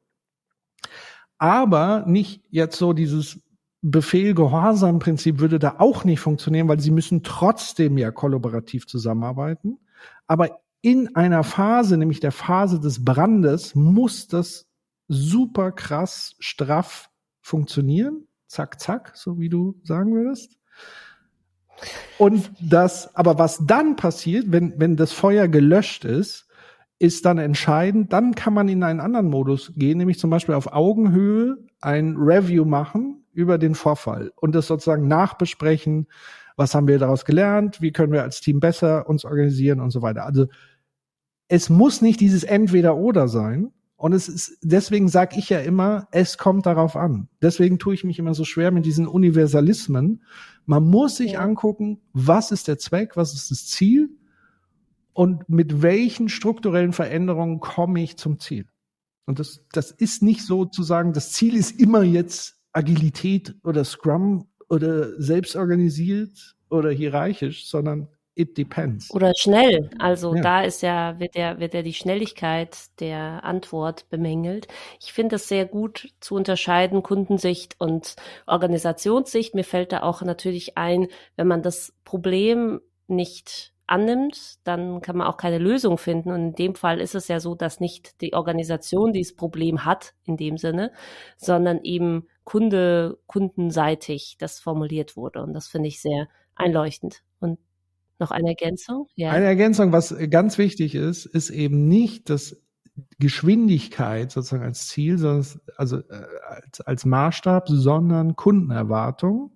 [1.45, 3.39] Aber nicht jetzt so dieses
[3.83, 9.77] Befehl-Gehorsam-Prinzip würde da auch nicht funktionieren, weil sie müssen trotzdem ja kollaborativ zusammenarbeiten.
[10.27, 14.65] Aber in einer Phase, nämlich der Phase des Brandes, muss das
[15.07, 17.11] super krass straff
[17.43, 18.27] funktionieren.
[18.47, 20.57] Zack, zack, so wie du sagen würdest.
[22.17, 26.44] Und das, aber was dann passiert, wenn, wenn das Feuer gelöscht ist,
[27.05, 28.13] ist dann entscheidend.
[28.13, 32.65] Dann kann man in einen anderen Modus gehen, nämlich zum Beispiel auf Augenhöhe ein Review
[32.65, 36.07] machen über den Vorfall und das sozusagen nachbesprechen.
[36.57, 37.83] Was haben wir daraus gelernt?
[37.83, 40.25] Wie können wir als Team besser uns organisieren und so weiter?
[40.25, 40.47] Also
[41.49, 46.37] es muss nicht dieses Entweder-Oder sein, und es ist, deswegen sage ich ja immer, es
[46.37, 47.29] kommt darauf an.
[47.41, 50.23] Deswegen tue ich mich immer so schwer mit diesen Universalismen.
[50.67, 51.41] Man muss sich ja.
[51.41, 54.11] angucken, was ist der Zweck, was ist das Ziel
[55.15, 58.67] und mit welchen strukturellen Veränderungen komme ich zum Ziel.
[59.27, 63.85] Und das, das ist nicht so zu sagen, das Ziel ist immer jetzt Agilität oder
[63.85, 69.11] Scrum oder selbstorganisiert oder hierarchisch, sondern it depends.
[69.13, 69.91] Oder schnell.
[69.99, 70.43] Also ja.
[70.43, 74.67] da ist ja, wird ja, wird ja die Schnelligkeit der Antwort bemängelt.
[75.01, 79.55] Ich finde es sehr gut zu unterscheiden, Kundensicht und Organisationssicht.
[79.55, 85.27] Mir fällt da auch natürlich ein, wenn man das Problem nicht annimmt, dann kann man
[85.27, 86.31] auch keine Lösung finden.
[86.31, 90.15] Und in dem Fall ist es ja so, dass nicht die Organisation dieses Problem hat,
[90.25, 90.93] in dem Sinne,
[91.37, 95.43] sondern eben Kunde, kundenseitig das formuliert wurde.
[95.43, 97.23] Und das finde ich sehr einleuchtend.
[97.41, 97.59] Und
[98.19, 99.09] noch eine Ergänzung?
[99.17, 99.31] Ja.
[99.31, 102.61] Eine Ergänzung, was ganz wichtig ist, ist eben nicht dass
[103.19, 109.51] Geschwindigkeit sozusagen als Ziel, sondern also äh, als, als Maßstab, sondern Kundenerwartung.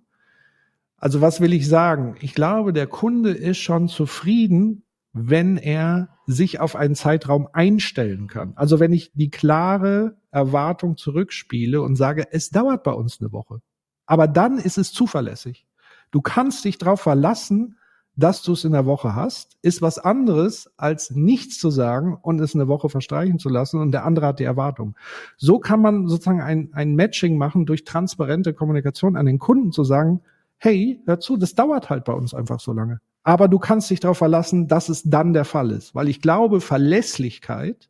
[0.99, 2.15] Also was will ich sagen?
[2.19, 4.83] Ich glaube, der Kunde ist schon zufrieden,
[5.13, 8.53] wenn er sich auf einen Zeitraum einstellen kann.
[8.55, 13.61] Also wenn ich die klare Erwartung zurückspiele und sage, es dauert bei uns eine Woche.
[14.05, 15.65] Aber dann ist es zuverlässig.
[16.11, 17.77] Du kannst dich darauf verlassen,
[18.15, 22.41] dass du es in der Woche hast, ist was anderes, als nichts zu sagen und
[22.41, 24.95] es eine Woche verstreichen zu lassen und der andere hat die Erwartung.
[25.37, 29.85] So kann man sozusagen ein, ein Matching machen durch transparente Kommunikation an den Kunden zu
[29.85, 30.21] sagen,
[30.59, 32.99] hey, hör zu, das dauert halt bei uns einfach so lange.
[33.23, 35.95] Aber du kannst dich darauf verlassen, dass es dann der Fall ist.
[35.95, 37.89] Weil ich glaube, Verlässlichkeit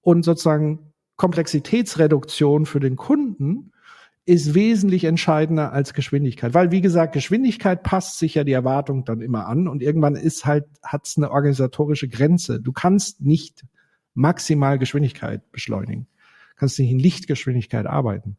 [0.00, 3.72] und sozusagen Komplexitätsreduktion für den Kunden
[4.24, 6.54] ist wesentlich entscheidender als Geschwindigkeit.
[6.54, 10.44] Weil, wie gesagt, Geschwindigkeit passt sich ja die Erwartung dann immer an und irgendwann ist
[10.44, 12.60] halt, hat es eine organisatorische Grenze.
[12.60, 13.64] Du kannst nicht
[14.14, 16.06] maximal Geschwindigkeit beschleunigen.
[16.50, 18.36] Du kannst nicht in Lichtgeschwindigkeit arbeiten.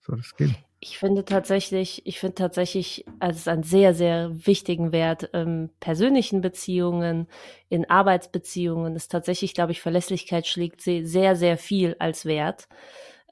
[0.00, 0.54] So, das geht.
[0.86, 5.70] Ich finde tatsächlich, ich finde tatsächlich, also es ist ein sehr, sehr wichtigen Wert in
[5.80, 7.26] persönlichen Beziehungen,
[7.70, 8.94] in Arbeitsbeziehungen.
[8.94, 12.68] Ist tatsächlich, glaube ich, Verlässlichkeit schlägt sehr, sehr viel als Wert,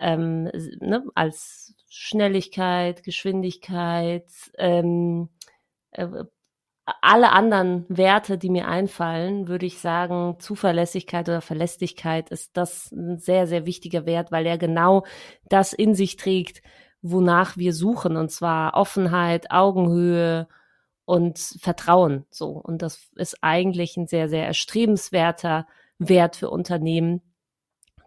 [0.00, 0.44] ähm,
[0.80, 4.24] ne, als Schnelligkeit, Geschwindigkeit,
[4.56, 5.28] ähm,
[5.90, 6.06] äh,
[7.02, 13.18] alle anderen Werte, die mir einfallen, würde ich sagen, Zuverlässigkeit oder Verlässlichkeit ist das ein
[13.18, 15.04] sehr, sehr wichtiger Wert, weil er genau
[15.50, 16.62] das in sich trägt,
[17.02, 20.48] wonach wir suchen, und zwar Offenheit, Augenhöhe
[21.04, 22.24] und Vertrauen.
[22.30, 22.50] So.
[22.50, 25.66] Und das ist eigentlich ein sehr, sehr erstrebenswerter
[25.98, 27.20] Wert für Unternehmen,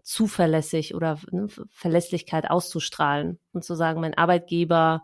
[0.02, 5.04] zuverlässig oder ne, Verlässlichkeit auszustrahlen und zu sagen, mein Arbeitgeber,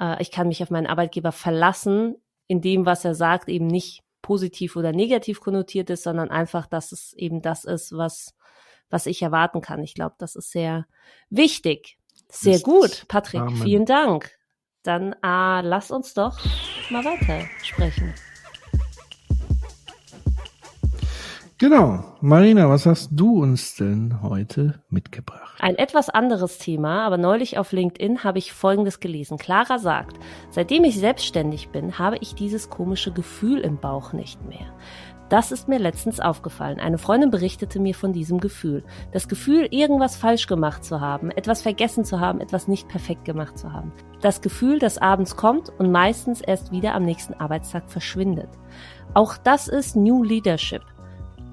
[0.00, 2.16] äh, ich kann mich auf meinen Arbeitgeber verlassen,
[2.48, 6.90] in dem, was er sagt, eben nicht positiv oder negativ konnotiert ist, sondern einfach, dass
[6.90, 8.34] es eben das ist, was,
[8.90, 9.82] was ich erwarten kann.
[9.82, 10.86] Ich glaube, das ist sehr
[11.30, 11.96] wichtig.
[12.28, 13.40] Sehr gut, Patrick.
[13.40, 13.62] Amen.
[13.62, 14.30] Vielen Dank.
[14.82, 16.38] Dann äh, lass uns doch
[16.90, 18.14] mal weiter sprechen.
[21.58, 22.04] Genau.
[22.20, 25.56] Marina, was hast du uns denn heute mitgebracht?
[25.58, 29.38] Ein etwas anderes Thema, aber neulich auf LinkedIn habe ich Folgendes gelesen.
[29.38, 30.18] Clara sagt,
[30.50, 34.70] seitdem ich selbstständig bin, habe ich dieses komische Gefühl im Bauch nicht mehr.
[35.28, 36.78] Das ist mir letztens aufgefallen.
[36.78, 38.84] Eine Freundin berichtete mir von diesem Gefühl.
[39.12, 43.58] Das Gefühl, irgendwas falsch gemacht zu haben, etwas vergessen zu haben, etwas nicht perfekt gemacht
[43.58, 43.92] zu haben.
[44.20, 48.48] Das Gefühl, das abends kommt und meistens erst wieder am nächsten Arbeitstag verschwindet.
[49.14, 50.82] Auch das ist New Leadership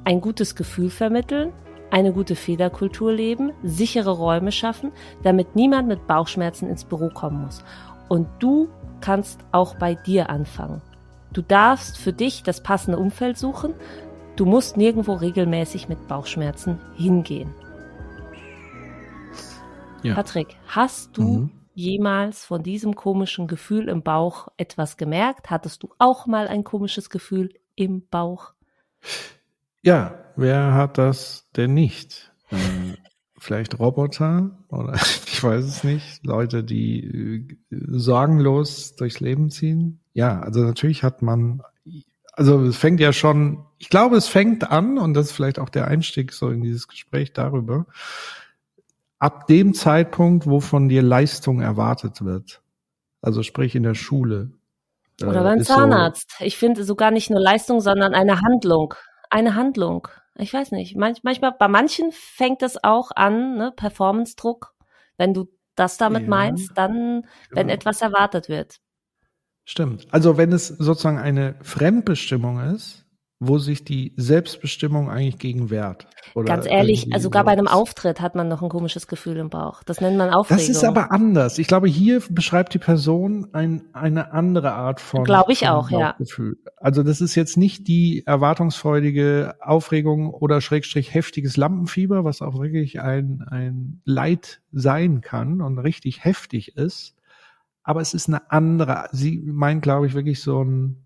[0.05, 1.53] ein gutes Gefühl vermitteln,
[1.91, 7.63] eine gute Fehlerkultur leben, sichere Räume schaffen, damit niemand mit Bauchschmerzen ins Büro kommen muss.
[8.09, 8.69] Und du
[9.01, 10.81] kannst auch bei dir anfangen.
[11.33, 13.73] Du darfst für dich das passende Umfeld suchen.
[14.35, 17.53] Du musst nirgendwo regelmäßig mit Bauchschmerzen hingehen.
[20.03, 20.15] Ja.
[20.15, 21.51] Patrick, hast du mhm.
[21.73, 25.49] jemals von diesem komischen Gefühl im Bauch etwas gemerkt?
[25.49, 28.53] Hattest du auch mal ein komisches Gefühl im Bauch?
[29.81, 32.31] Ja, wer hat das denn nicht?
[32.51, 32.95] Ähm,
[33.39, 34.93] vielleicht Roboter oder
[35.25, 36.25] ich weiß es nicht.
[36.25, 40.02] Leute, die äh, sorgenlos durchs Leben ziehen.
[40.13, 41.61] Ja, also natürlich hat man,
[42.33, 45.69] also es fängt ja schon, ich glaube, es fängt an und das ist vielleicht auch
[45.69, 47.85] der Einstieg so in dieses Gespräch darüber.
[49.19, 52.61] Ab dem Zeitpunkt, wo von dir Leistung erwartet wird,
[53.21, 54.51] also sprich in der Schule.
[55.21, 56.35] Oder äh, beim Zahnarzt.
[56.39, 58.95] So, ich finde sogar nicht nur Leistung, sondern eine Handlung
[59.33, 60.07] eine Handlung.
[60.35, 60.95] Ich weiß nicht.
[60.95, 64.73] Manch, manchmal, bei manchen fängt es auch an, ne, Performance-Druck.
[65.17, 67.73] Wenn du das damit ja, meinst, dann, wenn genau.
[67.73, 68.79] etwas erwartet wird.
[69.65, 70.07] Stimmt.
[70.11, 73.03] Also wenn es sozusagen eine Fremdbestimmung ist,
[73.47, 76.07] wo sich die Selbstbestimmung eigentlich gegen wehrt.
[76.45, 79.83] Ganz ehrlich, also sogar bei einem Auftritt hat man noch ein komisches Gefühl im Bauch.
[79.83, 80.65] Das nennt man Aufregung.
[80.65, 81.59] Das ist aber anders.
[81.59, 86.15] Ich glaube, hier beschreibt die Person ein, eine andere Art von Glaube ich auch, ja.
[86.77, 93.01] Also das ist jetzt nicht die erwartungsfreudige Aufregung oder Schrägstrich heftiges Lampenfieber, was auch wirklich
[93.01, 97.15] ein, ein Leid sein kann und richtig heftig ist.
[97.83, 101.03] Aber es ist eine andere, sie meint, glaube ich, wirklich so ein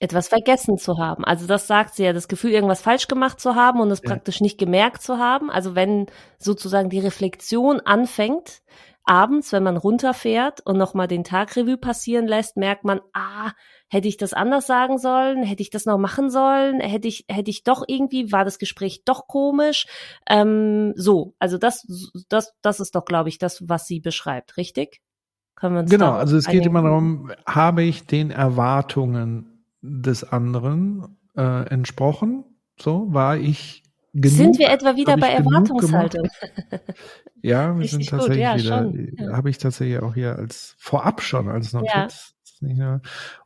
[0.00, 1.24] etwas vergessen zu haben.
[1.24, 4.10] Also das sagt sie ja, das Gefühl, irgendwas falsch gemacht zu haben und es ja.
[4.10, 5.50] praktisch nicht gemerkt zu haben.
[5.50, 6.06] Also wenn
[6.38, 8.62] sozusagen die Reflexion anfängt,
[9.04, 13.52] abends, wenn man runterfährt und nochmal den Tagrevue passieren lässt, merkt man, ah,
[13.88, 15.42] hätte ich das anders sagen sollen?
[15.42, 16.80] Hätte ich das noch machen sollen?
[16.80, 19.86] Hätte ich, hätte ich doch irgendwie, war das Gespräch doch komisch?
[20.28, 21.86] Ähm, so, also das,
[22.28, 25.00] das, das ist doch, glaube ich, das, was sie beschreibt, richtig?
[25.56, 31.18] Können wir uns genau, also es geht immer darum, habe ich den Erwartungen des anderen
[31.36, 32.44] äh, entsprochen.
[32.80, 34.36] So war ich genug.
[34.36, 36.28] Sind wir etwa wieder bei Erwartungshaltung?
[37.42, 38.92] ja, wir sind tatsächlich ja, wieder.
[39.16, 39.36] Ja.
[39.36, 42.34] Habe ich tatsächlich auch hier als vorab schon als Notiz.
[42.60, 43.00] Ja.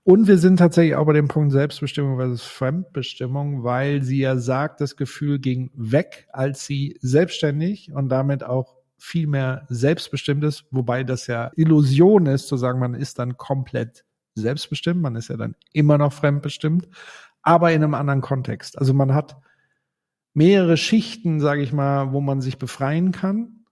[0.05, 4.81] Und wir sind tatsächlich auch bei dem Punkt Selbstbestimmung versus Fremdbestimmung, weil sie ja sagt,
[4.81, 11.05] das Gefühl ging weg, als sie selbstständig und damit auch viel mehr selbstbestimmt ist, wobei
[11.05, 15.55] das ja Illusion ist, zu sagen, man ist dann komplett selbstbestimmt, man ist ja dann
[15.73, 16.89] immer noch fremdbestimmt,
[17.43, 18.79] aber in einem anderen Kontext.
[18.79, 19.37] Also man hat
[20.35, 23.65] mehrere Schichten, sage ich mal, wo man sich befreien kann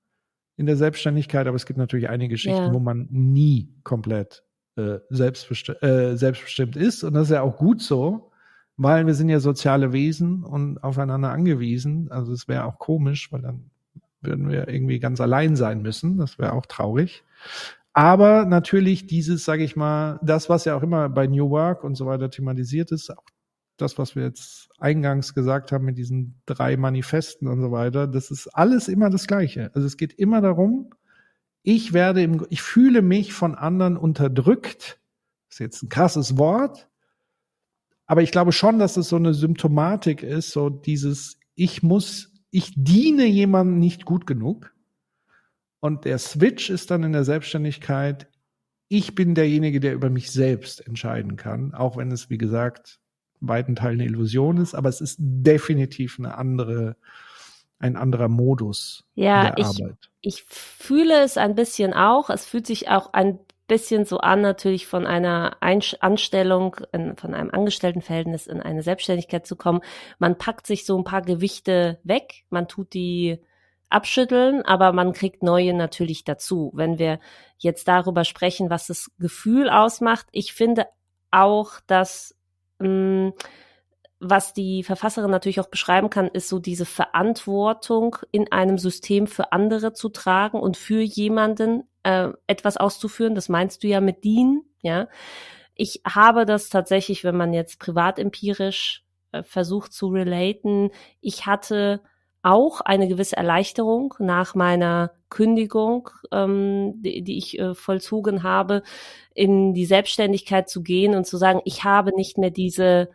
[0.57, 2.73] in der Selbstständigkeit, aber es gibt natürlich einige Schichten, ja.
[2.73, 4.45] wo man nie komplett
[4.77, 8.31] äh, selbstbesti äh, selbstbestimmt ist und das ist ja auch gut so,
[8.77, 12.11] weil wir sind ja soziale Wesen und aufeinander angewiesen.
[12.11, 13.71] Also es wäre auch komisch, weil dann
[14.21, 16.19] würden wir irgendwie ganz allein sein müssen.
[16.19, 17.25] Das wäre auch traurig.
[17.93, 21.95] Aber natürlich dieses, sage ich mal, das, was ja auch immer bei New Work und
[21.95, 23.25] so weiter thematisiert ist, auch
[23.77, 28.31] das, was wir jetzt eingangs gesagt haben mit diesen drei Manifesten und so weiter, das
[28.31, 29.71] ist alles immer das Gleiche.
[29.75, 30.91] Also es geht immer darum,
[31.63, 35.01] ich werde im, ich fühle mich von anderen unterdrückt.
[35.49, 36.89] Das ist jetzt ein krasses Wort.
[38.07, 42.73] Aber ich glaube schon, dass es so eine Symptomatik ist, so dieses, ich muss, ich
[42.77, 44.73] diene jemandem nicht gut genug.
[45.81, 48.29] Und der Switch ist dann in der Selbstständigkeit,
[48.89, 53.01] ich bin derjenige, der über mich selbst entscheiden kann, auch wenn es, wie gesagt,
[53.41, 56.97] weiten Teilen eine Illusion ist, aber es ist definitiv eine andere,
[57.79, 60.11] ein anderer Modus ja, der ich, Arbeit.
[60.21, 62.31] Ich fühle es ein bisschen auch.
[62.31, 66.77] Es fühlt sich auch ein bisschen so an, natürlich von einer Anstellung,
[67.17, 69.81] von einem Angestelltenverhältnis in eine Selbstständigkeit zu kommen.
[70.19, 73.41] Man packt sich so ein paar Gewichte weg, man tut die
[73.89, 76.73] abschütteln, aber man kriegt neue natürlich dazu.
[76.75, 77.21] Wenn wir
[77.59, 80.87] jetzt darüber sprechen, was das Gefühl ausmacht, ich finde
[81.31, 82.37] auch, dass
[82.79, 83.33] mh, mm,
[84.19, 89.53] was die Verfasserin natürlich auch beschreiben kann, ist so diese Verantwortung in einem System für
[89.53, 93.35] andere zu tragen und für jemanden äh, etwas auszuführen.
[93.35, 95.09] Das meinst du ja mit dienen, ja.
[95.75, 100.91] Ich habe das tatsächlich, wenn man jetzt privat empirisch äh, versucht zu relaten.
[101.21, 102.01] Ich hatte
[102.43, 108.85] auch eine gewisse Erleichterung nach meiner Kündigung, ähm, die, die ich äh, vollzogen habe,
[109.35, 113.11] in die Selbstständigkeit zu gehen und zu sagen, ich habe nicht mehr diese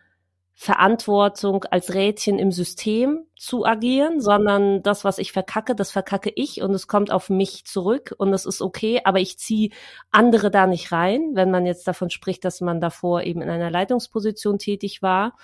[0.54, 6.62] Verantwortung als Rädchen im System zu agieren, sondern das, was ich verkacke, das verkacke ich
[6.62, 9.72] und es kommt auf mich zurück und es ist okay, aber ich ziehe
[10.12, 13.72] andere da nicht rein, wenn man jetzt davon spricht, dass man davor eben in einer
[13.72, 15.36] Leitungsposition tätig war.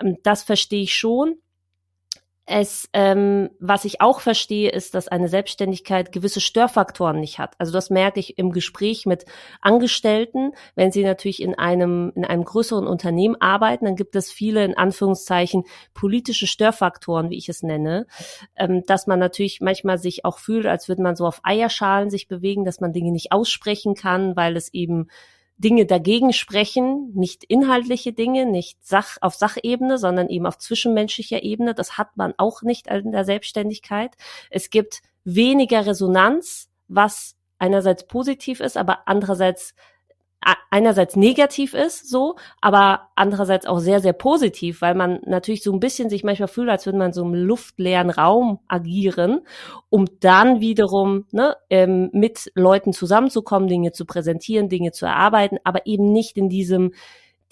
[0.00, 1.36] Ähm, das verstehe ich schon.
[2.46, 7.54] Es, ähm, was ich auch verstehe, ist, dass eine Selbstständigkeit gewisse Störfaktoren nicht hat.
[7.58, 9.24] Also das merke ich im Gespräch mit
[9.62, 10.52] Angestellten.
[10.74, 14.76] Wenn sie natürlich in einem, in einem größeren Unternehmen arbeiten, dann gibt es viele, in
[14.76, 18.06] Anführungszeichen, politische Störfaktoren, wie ich es nenne,
[18.56, 22.28] ähm, dass man natürlich manchmal sich auch fühlt, als würde man so auf Eierschalen sich
[22.28, 25.08] bewegen, dass man Dinge nicht aussprechen kann, weil es eben
[25.56, 31.74] Dinge dagegen sprechen, nicht inhaltliche Dinge, nicht Sach auf Sachebene, sondern eben auf zwischenmenschlicher Ebene.
[31.74, 34.16] Das hat man auch nicht in der Selbstständigkeit.
[34.50, 39.74] Es gibt weniger Resonanz, was einerseits positiv ist, aber andererseits
[40.70, 45.80] einerseits negativ ist, so, aber andererseits auch sehr, sehr positiv, weil man natürlich so ein
[45.80, 49.40] bisschen sich manchmal fühlt, als würde man so im luftleeren Raum agieren,
[49.88, 55.86] um dann wiederum ne, ähm, mit Leuten zusammenzukommen, Dinge zu präsentieren, Dinge zu erarbeiten, aber
[55.86, 56.92] eben nicht in diesem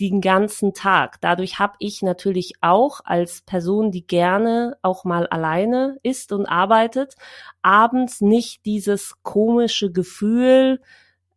[0.00, 1.20] den ganzen Tag.
[1.20, 7.14] Dadurch habe ich natürlich auch als Person, die gerne auch mal alleine ist und arbeitet,
[7.62, 10.80] abends nicht dieses komische Gefühl,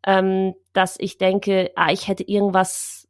[0.05, 3.07] ähm, dass ich denke, ah, ich hätte irgendwas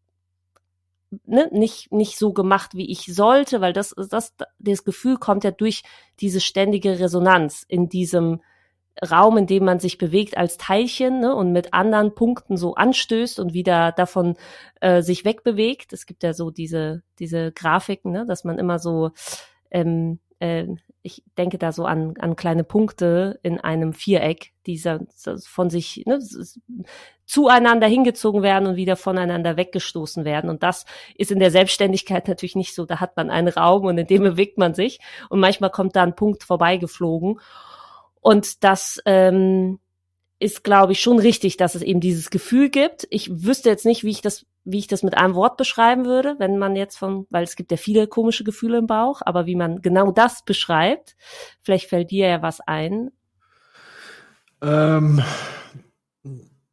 [1.25, 5.51] ne, nicht, nicht so gemacht, wie ich sollte, weil das, das, das Gefühl kommt ja
[5.51, 5.83] durch
[6.19, 8.41] diese ständige Resonanz in diesem
[9.03, 13.39] Raum, in dem man sich bewegt als Teilchen ne, und mit anderen Punkten so anstößt
[13.39, 14.35] und wieder davon
[14.79, 15.91] äh, sich wegbewegt.
[15.91, 19.11] Es gibt ja so diese, diese Grafiken, ne, dass man immer so
[19.69, 20.67] ähm, äh,
[21.05, 24.81] ich denke da so an, an kleine Punkte in einem Viereck, die
[25.45, 26.19] von sich ne,
[27.25, 30.49] zueinander hingezogen werden und wieder voneinander weggestoßen werden.
[30.49, 32.85] Und das ist in der Selbstständigkeit natürlich nicht so.
[32.85, 36.03] Da hat man einen Raum und in dem bewegt man sich und manchmal kommt da
[36.03, 37.39] ein Punkt vorbeigeflogen.
[38.19, 39.79] Und das ähm,
[40.39, 43.07] ist, glaube ich, schon richtig, dass es eben dieses Gefühl gibt.
[43.11, 46.35] Ich wüsste jetzt nicht, wie ich das, wie ich das mit einem Wort beschreiben würde,
[46.39, 49.55] wenn man jetzt von, weil es gibt ja viele komische Gefühle im Bauch, aber wie
[49.55, 51.15] man genau das beschreibt,
[51.61, 53.11] vielleicht fällt dir ja was ein.
[54.61, 55.21] Ähm,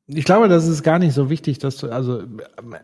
[0.06, 2.22] ich glaube, das ist gar nicht so wichtig, dass du, also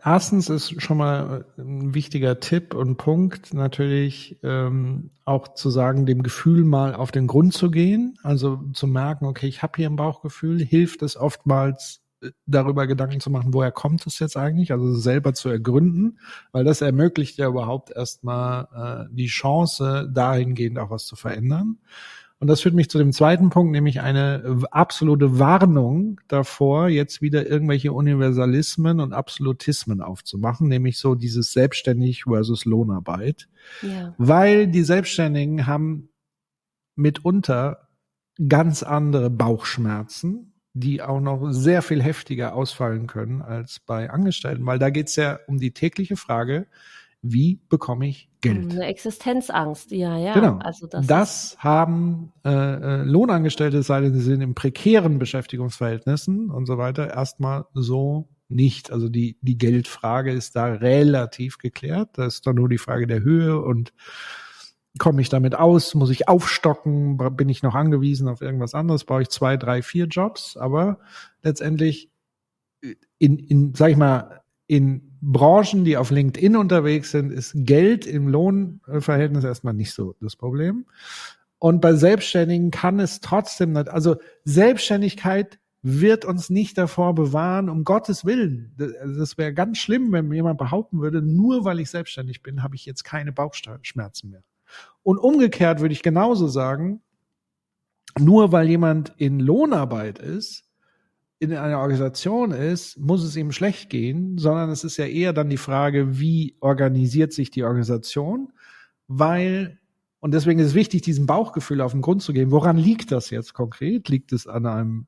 [0.05, 6.23] erstens ist schon mal ein wichtiger Tipp und Punkt natürlich ähm, auch zu sagen, dem
[6.23, 9.97] Gefühl mal auf den Grund zu gehen, also zu merken, okay, ich habe hier ein
[9.97, 12.03] Bauchgefühl, hilft es oftmals
[12.47, 16.19] darüber Gedanken zu machen, woher kommt es jetzt eigentlich, also selber zu ergründen,
[16.53, 21.79] weil das ermöglicht ja überhaupt erstmal äh, die Chance, dahingehend auch was zu verändern.
[22.41, 27.49] Und das führt mich zu dem zweiten Punkt, nämlich eine absolute Warnung davor, jetzt wieder
[27.49, 33.49] irgendwelche Universalismen und Absolutismen aufzumachen, nämlich so dieses Selbstständig versus Lohnarbeit.
[33.83, 34.15] Ja.
[34.19, 36.11] Weil die Selbstständigen haben
[36.95, 37.89] mitunter
[38.47, 44.79] ganz andere Bauchschmerzen, die auch noch sehr viel heftiger ausfallen können als bei Angestellten, weil
[44.79, 46.67] da geht es ja um die tägliche Frage,
[47.21, 48.71] wie bekomme ich Geld?
[48.71, 50.35] Eine Existenzangst, ja, ja.
[50.35, 50.59] Genau.
[50.59, 56.67] Also das, das haben äh, äh, Lohnangestellte, sei denn sie sind in prekären Beschäftigungsverhältnissen und
[56.67, 58.93] so weiter, erstmal so nicht.
[58.93, 62.11] Also die, die Geldfrage ist da relativ geklärt.
[62.15, 63.93] Da ist dann nur die Frage der Höhe und
[64.99, 65.95] komme ich damit aus?
[65.95, 67.19] Muss ich aufstocken?
[67.37, 69.05] Bin ich noch angewiesen auf irgendwas anderes?
[69.05, 70.57] Brauche ich zwei, drei, vier Jobs?
[70.57, 70.99] Aber
[71.43, 72.11] letztendlich
[73.19, 78.29] in, in sag ich mal, in Branchen, die auf LinkedIn unterwegs sind, ist Geld im
[78.29, 80.87] Lohnverhältnis erstmal nicht so das Problem.
[81.59, 87.85] Und bei Selbstständigen kann es trotzdem nicht, also Selbstständigkeit wird uns nicht davor bewahren, um
[87.85, 88.75] Gottes Willen.
[88.77, 92.85] Das wäre ganz schlimm, wenn jemand behaupten würde, nur weil ich selbstständig bin, habe ich
[92.85, 94.43] jetzt keine Bauchschmerzen mehr.
[95.03, 97.01] Und umgekehrt würde ich genauso sagen,
[98.19, 100.65] nur weil jemand in Lohnarbeit ist,
[101.39, 105.49] in einer Organisation ist, muss es ihm schlecht gehen, sondern es ist ja eher dann
[105.49, 108.53] die Frage, wie organisiert sich die Organisation,
[109.07, 109.79] weil,
[110.19, 112.51] und deswegen ist es wichtig, diesem Bauchgefühl auf den Grund zu gehen.
[112.51, 114.09] Woran liegt das jetzt konkret?
[114.09, 115.07] Liegt es an einem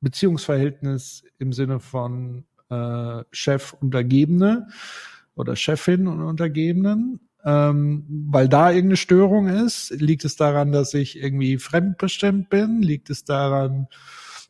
[0.00, 4.68] Beziehungsverhältnis im Sinne von äh, Chef Untergebene
[5.34, 7.27] oder Chefin und Untergebenen?
[7.44, 9.90] Ähm, weil da irgendeine Störung ist?
[9.90, 12.82] Liegt es daran, dass ich irgendwie fremdbestimmt bin?
[12.82, 13.88] Liegt es daran,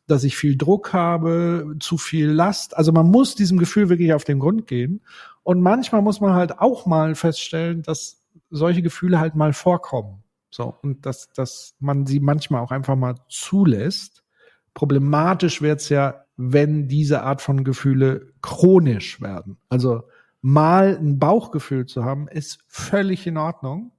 [0.07, 2.77] dass ich viel Druck habe, zu viel Last.
[2.77, 5.03] Also man muss diesem Gefühl wirklich auf den Grund gehen.
[5.43, 10.23] Und manchmal muss man halt auch mal feststellen, dass solche Gefühle halt mal vorkommen.
[10.51, 14.25] So, und dass, dass man sie manchmal auch einfach mal zulässt.
[14.73, 19.59] Problematisch wird's ja, wenn diese Art von Gefühle chronisch werden.
[19.69, 20.05] Also
[20.41, 23.93] mal ein Bauchgefühl zu haben, ist völlig in Ordnung.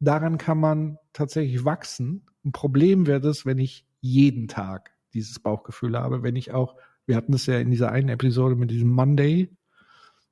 [0.00, 2.26] Daran kann man tatsächlich wachsen.
[2.44, 6.76] Ein Problem wird es, wenn ich jeden Tag dieses Bauchgefühl habe, wenn ich auch,
[7.06, 9.50] wir hatten es ja in dieser einen Episode mit diesem Monday,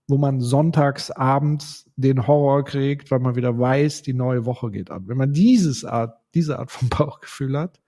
[0.09, 4.91] wo man sonntags abends den Horror kriegt, weil man wieder weiß, die neue Woche geht
[4.91, 5.09] an.
[5.09, 7.81] Wenn man dieses Art, diese Art von Bauchgefühl hat,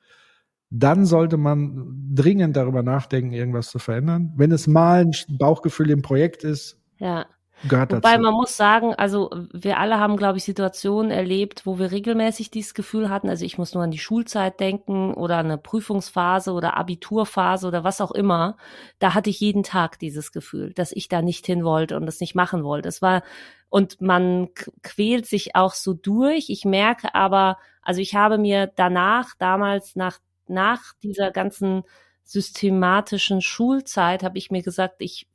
[0.70, 4.32] dann sollte man dringend darüber nachdenken, irgendwas zu verändern.
[4.36, 7.26] Wenn es mal ein Bauchgefühl im Projekt ist, ja.
[7.64, 8.22] Gehört Wobei dazu.
[8.22, 12.72] man muss sagen, also wir alle haben, glaube ich, Situationen erlebt, wo wir regelmäßig dieses
[12.74, 13.28] Gefühl hatten.
[13.28, 18.00] Also ich muss nur an die Schulzeit denken oder eine Prüfungsphase oder Abiturphase oder was
[18.00, 18.56] auch immer.
[19.00, 22.20] Da hatte ich jeden Tag dieses Gefühl, dass ich da nicht hin wollte und das
[22.20, 22.88] nicht machen wollte.
[22.88, 23.22] Es war
[23.70, 24.48] und man
[24.82, 26.50] quält sich auch so durch.
[26.50, 31.82] Ich merke aber, also ich habe mir danach, damals nach nach dieser ganzen
[32.24, 35.26] systematischen Schulzeit, habe ich mir gesagt, ich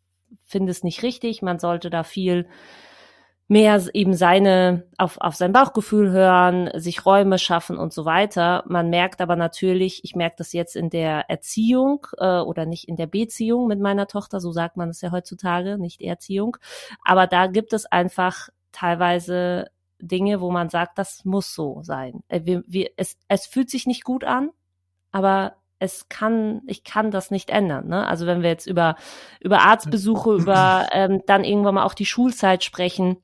[0.46, 1.42] finde es nicht richtig.
[1.42, 2.48] Man sollte da viel
[3.48, 8.64] mehr eben seine, auf, auf sein Bauchgefühl hören, sich Räume schaffen und so weiter.
[8.68, 12.96] Man merkt aber natürlich, ich merke das jetzt in der Erziehung äh, oder nicht in
[12.96, 16.58] der Beziehung mit meiner Tochter, so sagt man es ja heutzutage, nicht Erziehung.
[17.04, 19.68] Aber da gibt es einfach teilweise
[20.00, 22.24] Dinge, wo man sagt, das muss so sein.
[22.30, 24.52] Äh, wir, wir, es, es fühlt sich nicht gut an,
[25.12, 27.88] aber es kann, ich kann das nicht ändern.
[27.90, 28.08] Ne?
[28.08, 28.96] Also wenn wir jetzt über,
[29.42, 33.18] über Arztbesuche, über ähm, dann irgendwann mal auch die Schulzeit sprechen.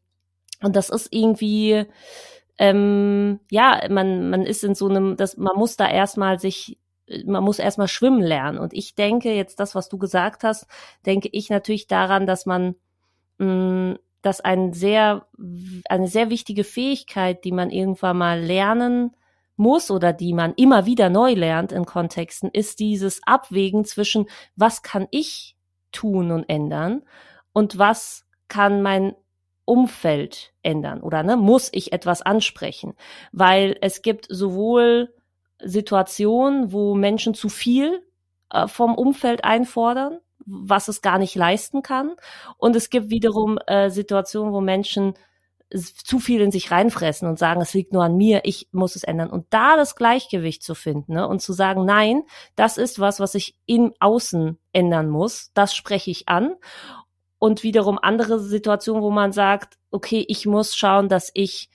[0.62, 1.86] Und das ist irgendwie,
[2.58, 6.78] ähm, ja, man, man ist in so einem, das, man muss da erstmal sich,
[7.26, 8.58] man muss erstmal schwimmen lernen.
[8.58, 10.68] Und ich denke, jetzt das, was du gesagt hast,
[11.06, 12.76] denke ich natürlich daran, dass man
[13.38, 15.28] mh, mm, dass ein sehr,
[15.88, 19.16] eine sehr wichtige Fähigkeit, die man irgendwann mal lernen
[19.60, 24.82] muss oder die man immer wieder neu lernt in Kontexten, ist dieses Abwägen zwischen, was
[24.82, 25.56] kann ich
[25.92, 27.04] tun und ändern
[27.54, 29.16] und was kann mein
[29.66, 32.96] Umfeld ändern oder ne, muss ich etwas ansprechen?
[33.32, 35.14] Weil es gibt sowohl
[35.62, 38.02] Situationen, wo Menschen zu viel
[38.52, 42.16] äh, vom Umfeld einfordern, was es gar nicht leisten kann.
[42.58, 45.14] Und es gibt wiederum äh, Situationen, wo Menschen
[45.70, 49.04] zu viel in sich reinfressen und sagen, es liegt nur an mir, ich muss es
[49.04, 49.30] ändern.
[49.30, 52.24] Und da das Gleichgewicht zu finden ne, und zu sagen, nein,
[52.56, 56.56] das ist was, was ich im Außen ändern muss, das spreche ich an.
[57.38, 61.70] Und wiederum andere Situationen, wo man sagt, okay, ich muss schauen, dass ich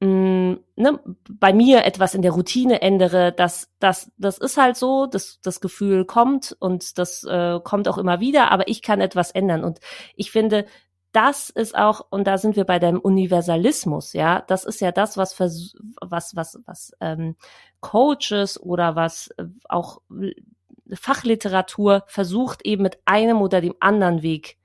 [0.00, 4.76] mh, mm, ne, bei mir etwas in der Routine ändere, das, das, das ist halt
[4.76, 9.00] so, das, das Gefühl kommt und das äh, kommt auch immer wieder, aber ich kann
[9.00, 9.62] etwas ändern.
[9.62, 9.78] Und
[10.16, 10.64] ich finde,
[11.12, 15.16] das ist auch, und da sind wir bei dem Universalismus, ja, das ist ja das,
[15.16, 17.36] was was, was, was ähm,
[17.80, 20.00] Coaches oder was äh, auch
[20.92, 24.56] Fachliteratur versucht eben mit einem oder dem anderen Weg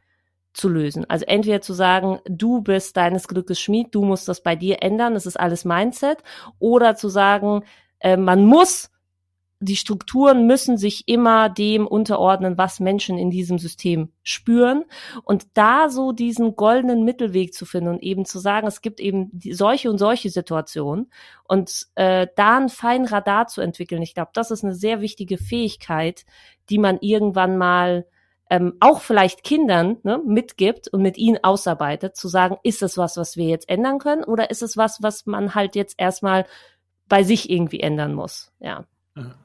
[0.53, 1.05] zu lösen.
[1.09, 5.13] Also entweder zu sagen, du bist deines Glückes Schmied, du musst das bei dir ändern,
[5.13, 6.23] das ist alles Mindset,
[6.59, 7.63] oder zu sagen,
[7.99, 8.89] äh, man muss
[9.65, 14.85] die Strukturen müssen sich immer dem unterordnen, was Menschen in diesem System spüren.
[15.23, 19.29] Und da so diesen goldenen Mittelweg zu finden und eben zu sagen, es gibt eben
[19.31, 21.11] die, solche und solche Situationen
[21.43, 25.37] und äh, da ein fein Radar zu entwickeln, ich glaube, das ist eine sehr wichtige
[25.37, 26.25] Fähigkeit,
[26.69, 28.05] die man irgendwann mal
[28.49, 33.17] ähm, auch vielleicht Kindern ne, mitgibt und mit ihnen ausarbeitet, zu sagen, ist es was,
[33.17, 36.45] was wir jetzt ändern können oder ist es was, was man halt jetzt erstmal
[37.07, 38.85] bei sich irgendwie ändern muss, ja.
[39.15, 39.35] ja.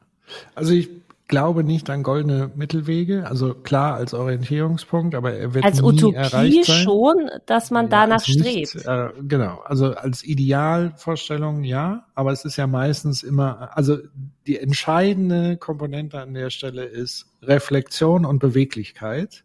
[0.55, 0.89] Also ich
[1.31, 3.27] glaube nicht an goldene Mittelwege.
[3.27, 6.83] Also klar als Orientierungspunkt, aber er wird als nie Utopie erreicht sein.
[6.83, 8.87] schon, dass man ja, danach nicht, strebt.
[8.87, 9.61] Äh, genau.
[9.65, 13.99] Also als Idealvorstellung ja, aber es ist ja meistens immer, also
[14.47, 19.45] die entscheidende Komponente an der Stelle ist Reflexion und Beweglichkeit.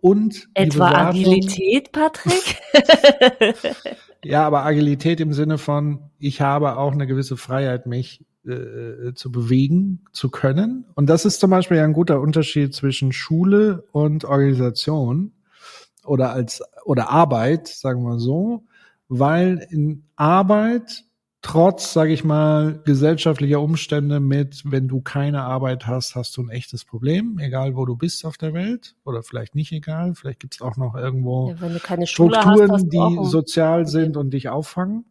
[0.00, 2.60] Und etwa Agilität, Patrick?
[4.24, 9.32] ja, aber Agilität im Sinne von, ich habe auch eine gewisse Freiheit, mich äh, zu
[9.32, 10.84] bewegen zu können.
[10.94, 15.32] Und das ist zum Beispiel ein guter Unterschied zwischen Schule und Organisation
[16.04, 18.64] oder als oder Arbeit, sagen wir so,
[19.08, 21.04] weil in Arbeit
[21.46, 26.48] trotz, sage ich mal, gesellschaftlicher Umstände mit, wenn du keine Arbeit hast, hast du ein
[26.48, 30.54] echtes Problem, egal wo du bist auf der Welt oder vielleicht nicht egal, vielleicht gibt
[30.54, 35.04] es auch noch irgendwo ja, Strukturen, hast, die sozial sind und dich auffangen.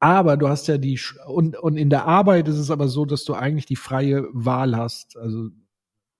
[0.00, 3.24] Aber du hast ja die, und, und in der Arbeit ist es aber so, dass
[3.24, 5.16] du eigentlich die freie Wahl hast.
[5.16, 5.48] Also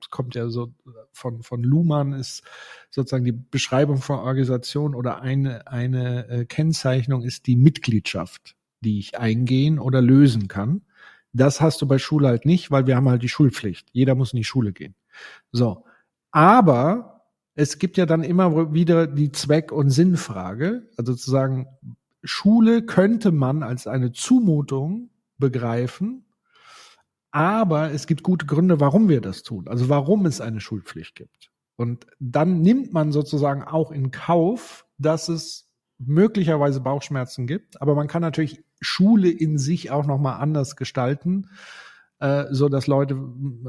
[0.00, 0.72] es kommt ja so
[1.12, 2.42] von, von Luhmann ist
[2.90, 9.18] sozusagen die Beschreibung von Organisation oder eine, eine äh, Kennzeichnung ist die Mitgliedschaft, die ich
[9.18, 10.82] eingehen oder lösen kann.
[11.32, 13.88] Das hast du bei Schule halt nicht, weil wir haben halt die Schulpflicht.
[13.92, 14.94] Jeder muss in die Schule gehen.
[15.52, 15.84] So.
[16.30, 17.22] Aber
[17.54, 20.88] es gibt ja dann immer wieder die Zweck- und Sinnfrage.
[20.96, 21.66] Also zu sagen,
[22.22, 26.24] Schule könnte man als eine Zumutung begreifen,
[27.30, 29.68] aber es gibt gute Gründe, warum wir das tun.
[29.68, 31.50] Also warum es eine Schulpflicht gibt.
[31.76, 37.80] Und dann nimmt man sozusagen auch in Kauf, dass es möglicherweise Bauchschmerzen gibt.
[37.80, 41.48] Aber man kann natürlich Schule in sich auch nochmal anders gestalten,
[42.18, 43.16] äh, so dass Leute,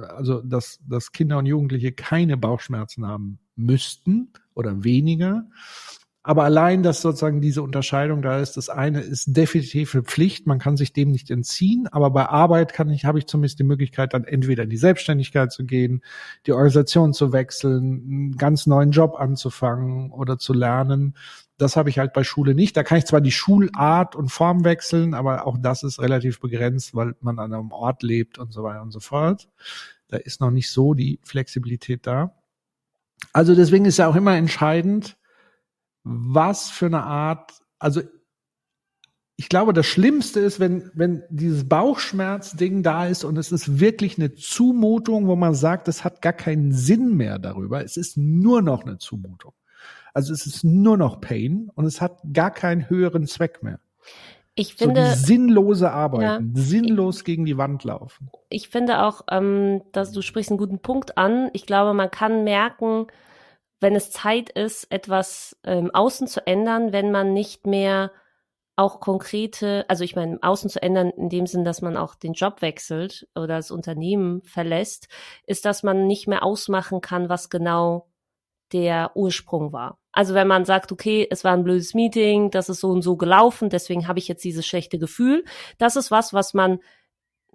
[0.07, 5.45] also dass, dass Kinder und Jugendliche keine Bauchschmerzen haben müssten oder weniger.
[6.29, 10.59] Aber allein, dass sozusagen diese Unterscheidung da ist, das eine ist definitiv eine Pflicht, man
[10.59, 14.13] kann sich dem nicht entziehen, aber bei Arbeit kann ich, habe ich zumindest die Möglichkeit,
[14.13, 16.03] dann entweder in die Selbstständigkeit zu gehen,
[16.45, 21.15] die Organisation zu wechseln, einen ganz neuen Job anzufangen oder zu lernen.
[21.57, 22.77] Das habe ich halt bei Schule nicht.
[22.77, 26.93] Da kann ich zwar die Schulart und Form wechseln, aber auch das ist relativ begrenzt,
[26.93, 29.49] weil man an einem Ort lebt und so weiter und so fort.
[30.09, 32.35] Da ist noch nicht so die Flexibilität da.
[33.33, 35.17] Also deswegen ist ja auch immer entscheidend,
[36.09, 38.01] was für eine Art, also
[39.35, 44.17] ich glaube, das Schlimmste ist, wenn, wenn dieses Bauchschmerzding da ist und es ist wirklich
[44.17, 47.83] eine Zumutung, wo man sagt, es hat gar keinen Sinn mehr darüber.
[47.83, 49.53] Es ist nur noch eine Zumutung.
[50.13, 53.79] Also es ist nur noch Pain und es hat gar keinen höheren Zweck mehr.
[54.55, 58.29] Ich finde so sinnlose Arbeiten, ja, sinnlos gegen die Wand laufen.
[58.49, 61.49] Ich finde auch, ähm, dass du sprichst einen guten Punkt an.
[61.53, 63.07] Ich glaube, man kann merken,
[63.79, 68.11] wenn es Zeit ist, etwas ähm, außen zu ändern, wenn man nicht mehr
[68.75, 72.31] auch konkrete, also ich meine, außen zu ändern in dem Sinn, dass man auch den
[72.31, 75.09] Job wechselt oder das Unternehmen verlässt,
[75.45, 78.07] ist, dass man nicht mehr ausmachen kann, was genau
[78.71, 79.99] der Ursprung war.
[80.11, 83.17] Also wenn man sagt, okay, es war ein blödes Meeting, das ist so und so
[83.17, 85.43] gelaufen, deswegen habe ich jetzt dieses schlechte Gefühl,
[85.77, 86.79] das ist was, was man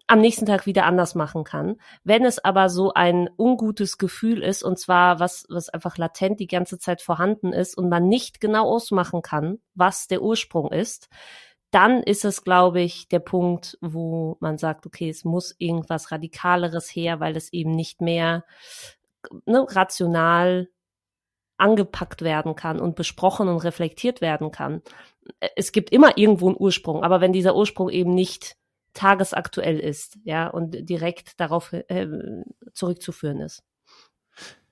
[0.07, 1.77] am nächsten Tag wieder anders machen kann.
[2.03, 6.47] Wenn es aber so ein ungutes Gefühl ist, und zwar was, was einfach latent die
[6.47, 11.09] ganze Zeit vorhanden ist und man nicht genau ausmachen kann, was der Ursprung ist,
[11.71, 16.89] dann ist es, glaube ich, der Punkt, wo man sagt, okay, es muss irgendwas Radikaleres
[16.89, 18.45] her, weil es eben nicht mehr
[19.47, 20.69] ne, rational
[21.57, 24.83] angepackt werden kann und besprochen und reflektiert werden kann.
[25.57, 28.57] Es gibt immer irgendwo einen Ursprung, aber wenn dieser Ursprung eben nicht
[28.95, 32.07] tagesaktuell ist, ja, und direkt darauf äh,
[32.73, 33.63] zurückzuführen ist.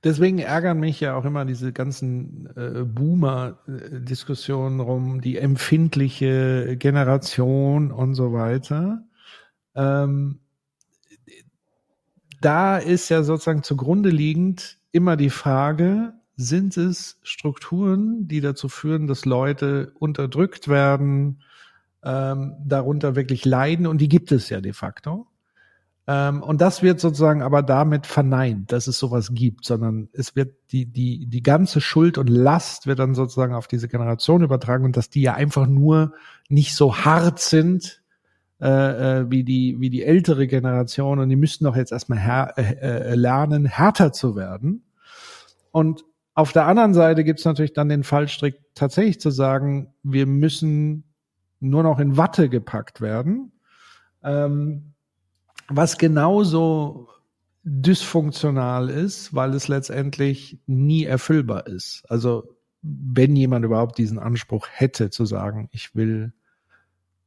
[0.05, 8.15] Deswegen ärgern mich ja auch immer diese ganzen äh, Boomer-Diskussionen rum, die empfindliche Generation und
[8.15, 9.05] so weiter.
[9.77, 10.41] Ähm,
[12.41, 19.07] da ist ja sozusagen zugrunde liegend immer die Frage, sind es Strukturen, die dazu führen,
[19.07, 21.45] dass Leute unterdrückt werden,
[22.05, 25.27] ähm, darunter wirklich leiden und die gibt es ja de facto.
[26.09, 30.55] Ähm, und das wird sozusagen aber damit verneint, dass es sowas gibt, sondern es wird
[30.73, 34.97] die, die, die ganze Schuld und Last wird dann sozusagen auf diese Generation übertragen und
[34.97, 36.15] dass die ja einfach nur
[36.49, 38.03] nicht so hart sind,
[38.61, 38.67] äh,
[39.21, 42.73] äh wie die, wie die ältere Generation und die müssten doch jetzt erstmal her, äh,
[42.81, 44.83] äh, lernen, härter zu werden.
[45.71, 50.27] Und auf der anderen Seite gibt es natürlich dann den Fallstrick, tatsächlich zu sagen, wir
[50.27, 51.05] müssen
[51.63, 53.53] nur noch in Watte gepackt werden,
[54.23, 54.93] ähm,
[55.69, 57.09] was genauso
[57.65, 62.05] dysfunktional ist, weil es letztendlich nie erfüllbar ist.
[62.09, 66.33] Also wenn jemand überhaupt diesen Anspruch hätte zu sagen, ich will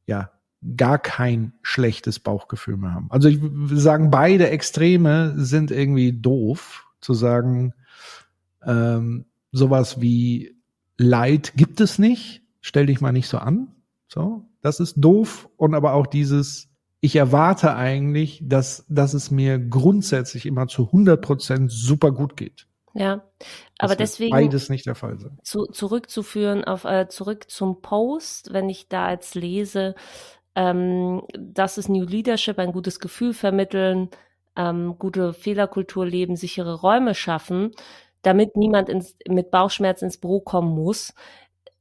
[0.06, 0.30] ja
[0.76, 3.10] gar kein schlechtes Bauchgefühl mehr haben.
[3.10, 7.72] Also ich würde sagen, beide Extreme sind irgendwie doof, zu sagen,
[8.62, 10.56] ähm, sowas wie
[10.98, 13.75] Leid gibt es nicht, stell dich mal nicht so an.
[14.08, 16.68] So, das ist doof und aber auch dieses,
[17.00, 22.66] ich erwarte eigentlich, dass, dass es mir grundsätzlich immer zu 100 Prozent super gut geht.
[22.94, 23.24] Ja,
[23.78, 25.38] aber das deswegen beides nicht der Fall sein.
[25.42, 29.94] Zu, zurückzuführen auf äh, zurück zum Post, wenn ich da jetzt lese,
[30.54, 34.08] ähm, das ist New Leadership, ein gutes Gefühl vermitteln,
[34.56, 37.72] ähm, gute Fehlerkultur leben, sichere Räume schaffen,
[38.22, 41.12] damit niemand ins, mit Bauchschmerz ins Büro kommen muss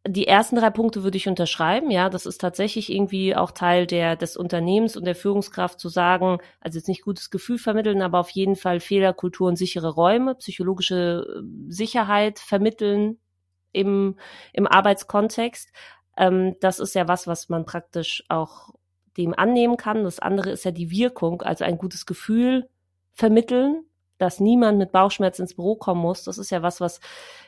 [0.08, 1.90] die ersten drei Punkte würde ich unterschreiben.
[1.90, 6.38] Ja, das ist tatsächlich irgendwie auch Teil der, des Unternehmens und der Führungskraft zu sagen,
[6.60, 11.26] also jetzt nicht gutes Gefühl vermitteln, aber auf jeden Fall Fehlerkultur und sichere Räume, psychologische
[11.28, 13.18] äh, Sicherheit vermitteln
[13.72, 14.18] im,
[14.54, 15.72] im Arbeitskontext.
[16.18, 18.70] Ähm, das ist ja was, was man praktisch auch
[19.18, 20.04] dem annehmen kann.
[20.04, 22.70] Das andere ist ja die Wirkung, also ein gutes Gefühl
[23.14, 23.86] vermitteln
[24.18, 27.00] dass niemand mit Bauchschmerzen ins Büro kommen muss, das ist ja was, was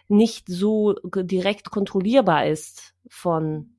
[0.08, 3.70] nicht so direkt kontrollierbar ist von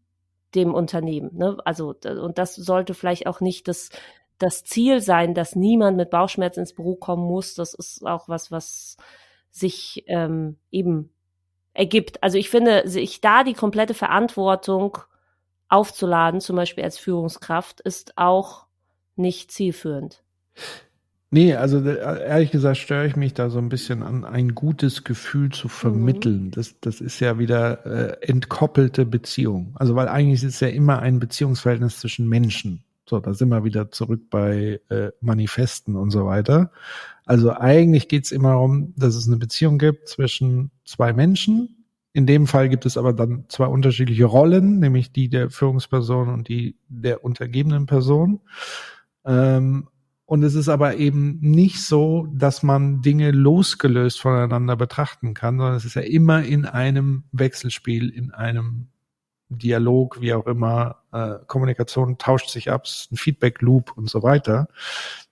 [0.55, 1.37] dem Unternehmen.
[1.37, 1.59] Ne?
[1.65, 3.91] Also, und das sollte vielleicht auch nicht das,
[4.39, 7.55] das Ziel sein, dass niemand mit Bauchschmerzen ins Büro kommen muss.
[7.55, 8.97] Das ist auch was, was
[9.51, 11.13] sich ähm, eben
[11.75, 12.23] ergibt.
[12.23, 14.99] Also ich finde, sich da die komplette Verantwortung
[15.69, 18.67] aufzuladen, zum Beispiel als Führungskraft, ist auch
[19.17, 20.23] nicht zielführend.
[21.31, 25.05] Nee, also äh, ehrlich gesagt störe ich mich da so ein bisschen an, ein gutes
[25.05, 26.47] Gefühl zu vermitteln.
[26.47, 26.51] Mhm.
[26.53, 29.73] Das, das ist ja wieder äh, entkoppelte Beziehung.
[29.75, 32.83] Also weil eigentlich ist es ja immer ein Beziehungsverhältnis zwischen Menschen.
[33.07, 36.71] So, da sind wir wieder zurück bei äh, Manifesten und so weiter.
[37.27, 41.85] Also eigentlich geht's immer darum, dass es eine Beziehung gibt zwischen zwei Menschen.
[42.15, 46.49] In dem Fall gibt es aber dann zwei unterschiedliche Rollen, nämlich die der Führungsperson und
[46.49, 48.41] die der untergebenen Person.
[49.27, 49.89] Ähm,
[50.29, 55.77] und es ist aber eben nicht so, dass man Dinge losgelöst voneinander betrachten kann, sondern
[55.77, 58.89] es ist ja immer in einem Wechselspiel, in einem
[59.51, 64.69] Dialog, wie auch immer, äh, Kommunikation tauscht sich ab, ein Feedback-Loop und so weiter.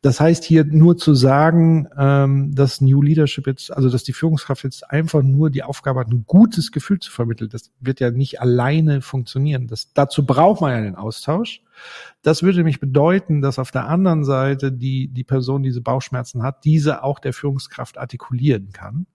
[0.00, 4.64] Das heißt hier nur zu sagen, ähm, dass New Leadership jetzt, also dass die Führungskraft
[4.64, 8.40] jetzt einfach nur die Aufgabe hat, ein gutes Gefühl zu vermitteln, das wird ja nicht
[8.40, 9.66] alleine funktionieren.
[9.66, 11.62] Das, dazu braucht man ja den Austausch.
[12.22, 16.64] Das würde nämlich bedeuten, dass auf der anderen Seite die, die Person diese Bauchschmerzen hat,
[16.64, 19.06] diese auch der Führungskraft artikulieren kann.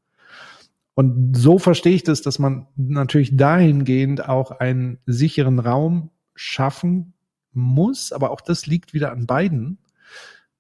[1.02, 7.14] Und so verstehe ich das, dass man natürlich dahingehend auch einen sicheren Raum schaffen
[7.54, 9.80] muss, aber auch das liegt wieder an beiden,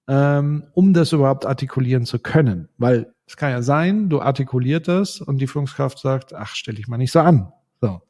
[0.08, 2.70] ähm, um das überhaupt artikulieren zu können.
[2.80, 6.88] Weil es kann ja sein, du artikuliert das und die Führungskraft sagt, ach, stell dich
[6.88, 7.54] mal nicht so an.
[7.80, 8.02] So.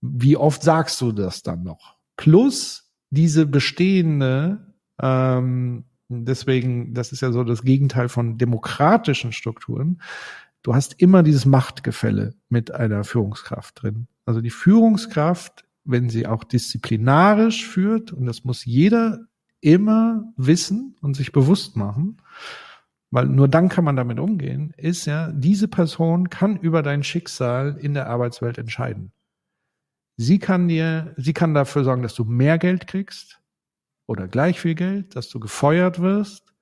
[0.00, 1.96] Wie oft sagst du das dann noch?
[2.16, 4.64] Plus diese bestehende,
[5.02, 10.00] ähm, deswegen, das ist ja so das Gegenteil von demokratischen Strukturen,
[10.62, 14.08] du hast immer dieses Machtgefälle mit einer Führungskraft drin.
[14.24, 19.26] Also die Führungskraft, wenn sie auch disziplinarisch führt, und das muss jeder
[19.60, 22.18] immer wissen und sich bewusst machen,
[23.10, 27.78] weil nur dann kann man damit umgehen, ist ja, diese Person kann über dein Schicksal
[27.80, 29.12] in der Arbeitswelt entscheiden.
[30.16, 33.40] Sie kann dir, sie kann dafür sorgen, dass du mehr Geld kriegst
[34.06, 36.52] oder gleich viel Geld, dass du gefeuert wirst,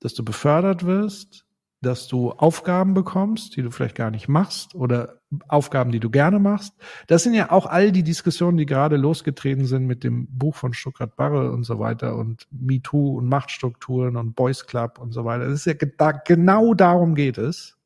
[0.00, 1.45] dass du befördert wirst,
[1.86, 6.38] dass du Aufgaben bekommst, die du vielleicht gar nicht machst oder Aufgaben, die du gerne
[6.38, 6.74] machst.
[7.06, 10.72] Das sind ja auch all die Diskussionen, die gerade losgetreten sind mit dem Buch von
[10.74, 15.44] Stuttgart Barre und so weiter und MeToo und Machtstrukturen und Boys Club und so weiter.
[15.44, 17.76] Das ist ja da, genau darum geht es,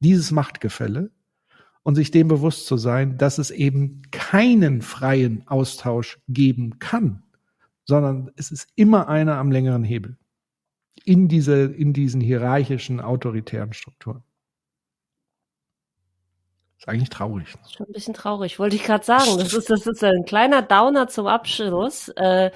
[0.00, 1.10] dieses Machtgefälle
[1.82, 7.22] und sich dem bewusst zu sein, dass es eben keinen freien Austausch geben kann,
[7.86, 10.18] sondern es ist immer einer am längeren Hebel
[11.04, 14.22] in diese, in diesen hierarchischen, autoritären Strukturen.
[16.78, 17.54] Ist eigentlich traurig.
[17.54, 17.60] Ne?
[17.76, 19.38] Schon ein bisschen traurig, wollte ich gerade sagen.
[19.38, 22.08] Das ist, das ist ein kleiner Downer zum Abschluss.
[22.16, 22.50] Äh,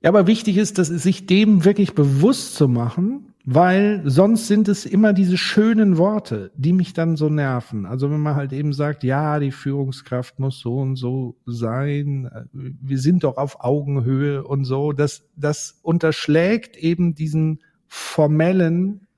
[0.00, 4.86] ja, aber wichtig ist, dass sich dem wirklich bewusst zu machen, weil sonst sind es
[4.86, 7.86] immer diese schönen Worte, die mich dann so nerven.
[7.86, 12.98] Also wenn man halt eben sagt, ja, die Führungskraft muss so und so sein, wir
[12.98, 19.08] sind doch auf Augenhöhe und so, das, das unterschlägt eben diesen formellen,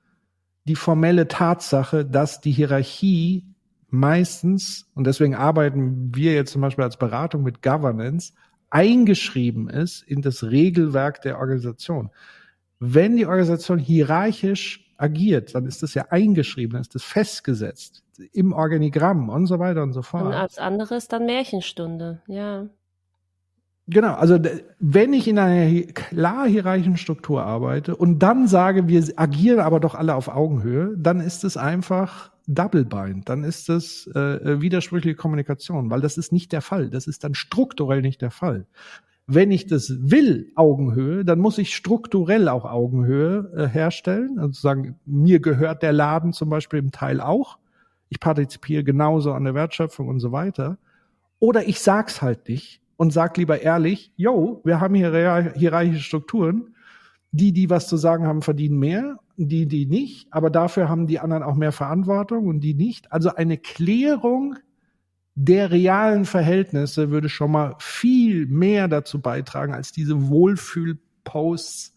[0.64, 3.44] die formelle Tatsache, dass die Hierarchie
[3.90, 8.32] meistens, und deswegen arbeiten wir jetzt zum Beispiel als Beratung mit Governance,
[8.70, 12.10] eingeschrieben ist in das Regelwerk der Organisation
[12.80, 18.02] wenn die Organisation hierarchisch agiert, dann ist das ja eingeschrieben, dann ist das festgesetzt
[18.32, 20.26] im Organigramm und so weiter und so fort.
[20.26, 22.66] Und als anderes dann Märchenstunde, ja.
[23.86, 24.38] Genau, also
[24.78, 29.94] wenn ich in einer klar hierarchischen Struktur arbeite und dann sage, wir agieren aber doch
[29.94, 35.16] alle auf Augenhöhe, dann ist es einfach Double Bind, dann ist es äh, äh widersprüchliche
[35.16, 36.88] Kommunikation, weil das ist nicht der Fall.
[36.88, 38.66] Das ist dann strukturell nicht der Fall
[39.26, 44.38] wenn ich das will, Augenhöhe, dann muss ich strukturell auch Augenhöhe äh, herstellen.
[44.38, 47.58] Also sagen, mir gehört der Laden zum Beispiel im Teil auch.
[48.10, 50.78] Ich partizipiere genauso an der Wertschöpfung und so weiter.
[51.38, 56.74] Oder ich sag's halt nicht und sag lieber ehrlich, yo, wir haben hier hierarchische Strukturen.
[57.32, 61.18] Die, die was zu sagen haben, verdienen mehr, die, die nicht, aber dafür haben die
[61.18, 63.10] anderen auch mehr Verantwortung und die nicht.
[63.10, 64.54] Also eine Klärung
[65.34, 71.94] der realen Verhältnisse würde schon mal viel mehr dazu beitragen als diese Wohlfühlposts,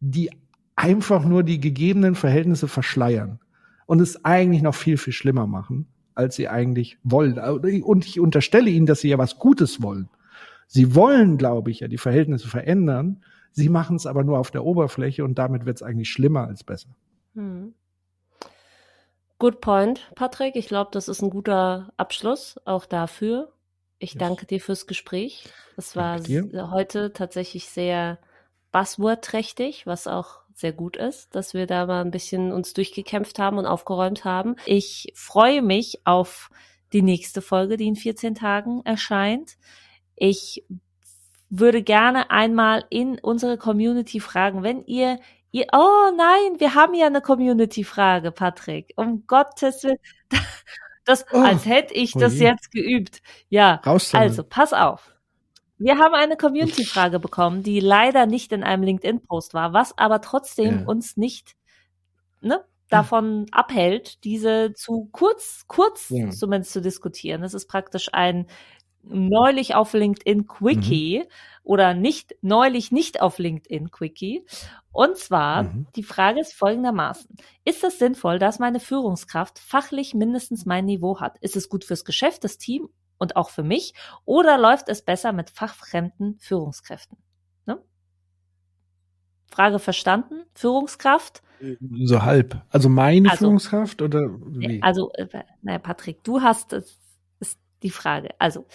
[0.00, 0.30] die
[0.74, 3.38] einfach nur die gegebenen Verhältnisse verschleiern
[3.86, 7.38] und es eigentlich noch viel, viel schlimmer machen, als sie eigentlich wollen.
[7.38, 10.08] Und ich unterstelle ihnen, dass sie ja was Gutes wollen.
[10.66, 13.22] Sie wollen, glaube ich, ja die Verhältnisse verändern.
[13.52, 16.64] Sie machen es aber nur auf der Oberfläche und damit wird es eigentlich schlimmer als
[16.64, 16.88] besser.
[17.34, 17.74] Hm.
[19.42, 20.54] Good point, Patrick.
[20.54, 23.52] Ich glaube, das ist ein guter Abschluss auch dafür.
[23.98, 24.20] Ich yes.
[24.20, 25.48] danke dir fürs Gespräch.
[25.76, 26.20] Es war
[26.70, 28.20] heute tatsächlich sehr
[28.70, 33.58] buzzword-trächtig, was auch sehr gut ist, dass wir da mal ein bisschen uns durchgekämpft haben
[33.58, 34.54] und aufgeräumt haben.
[34.64, 36.48] Ich freue mich auf
[36.92, 39.56] die nächste Folge, die in 14 Tagen erscheint.
[40.14, 40.64] Ich
[41.50, 45.18] würde gerne einmal in unsere Community fragen, wenn ihr
[45.52, 48.92] ihr, oh nein, wir haben ja eine Community-Frage, Patrick.
[48.96, 49.98] Um Gottes Willen.
[51.04, 52.44] Das, oh, als hätte ich das je.
[52.44, 53.22] jetzt geübt.
[53.48, 55.12] Ja, also pass auf.
[55.76, 60.82] Wir haben eine Community-Frage bekommen, die leider nicht in einem LinkedIn-Post war, was aber trotzdem
[60.82, 60.86] ja.
[60.86, 61.56] uns nicht
[62.40, 63.58] ne, davon ja.
[63.58, 66.30] abhält, diese zu kurz, kurz ja.
[66.30, 67.42] zumindest zu diskutieren.
[67.42, 68.46] Das ist praktisch ein
[69.02, 71.28] neulich auf LinkedIn Quickie mhm.
[71.62, 74.44] oder nicht neulich nicht auf LinkedIn Quickie.
[74.92, 75.86] Und zwar, mhm.
[75.96, 77.36] die Frage ist folgendermaßen.
[77.64, 81.38] Ist es sinnvoll, dass meine Führungskraft fachlich mindestens mein Niveau hat?
[81.38, 82.88] Ist es gut fürs Geschäft, das Team
[83.18, 83.94] und auch für mich?
[84.24, 87.18] Oder läuft es besser mit fachfremden Führungskräften?
[87.66, 87.78] Ne?
[89.50, 90.44] Frage verstanden?
[90.54, 91.42] Führungskraft?
[92.02, 92.60] So halb.
[92.70, 94.82] Also meine also, Führungskraft oder wie?
[94.82, 95.26] Also, äh,
[95.62, 96.72] naja, Patrick, du hast,
[97.82, 98.30] die Frage.
[98.38, 98.66] Also,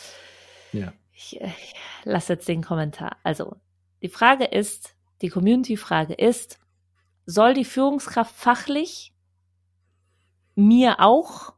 [0.73, 0.93] ja.
[1.11, 3.17] ich, äh, ich lasse jetzt den Kommentar.
[3.23, 3.55] Also,
[4.01, 6.59] die Frage ist, die Community-Frage ist,
[7.25, 9.13] soll die Führungskraft fachlich
[10.55, 11.53] mir auch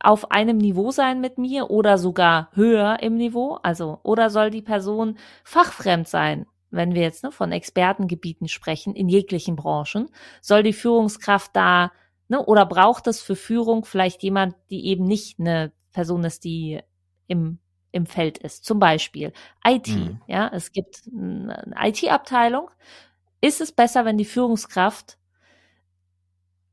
[0.00, 3.58] auf einem Niveau sein mit mir oder sogar höher im Niveau?
[3.62, 6.46] Also, oder soll die Person fachfremd sein?
[6.70, 10.08] Wenn wir jetzt ne, von Expertengebieten sprechen, in jeglichen Branchen,
[10.40, 11.92] soll die Führungskraft da,
[12.28, 16.80] ne, oder braucht es für Führung vielleicht jemand, die eben nicht eine Person ist, die
[17.26, 17.58] im
[17.92, 18.64] im Feld ist.
[18.64, 19.32] Zum Beispiel
[19.64, 19.88] IT.
[19.88, 20.20] Mhm.
[20.26, 22.70] Ja, es gibt eine IT-Abteilung.
[23.40, 25.18] Ist es besser, wenn die Führungskraft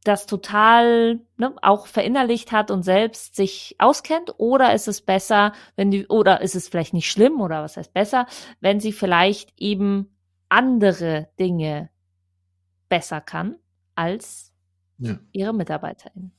[0.03, 4.33] das total ne, auch verinnerlicht hat und selbst sich auskennt?
[4.37, 7.93] Oder ist es besser, wenn die, oder ist es vielleicht nicht schlimm oder was heißt
[7.93, 8.25] besser,
[8.61, 10.15] wenn sie vielleicht eben
[10.47, 11.89] andere Dinge
[12.87, 13.57] besser kann
[13.95, 14.53] als
[14.99, 15.19] ja.
[15.33, 16.31] ihre Mitarbeiterin?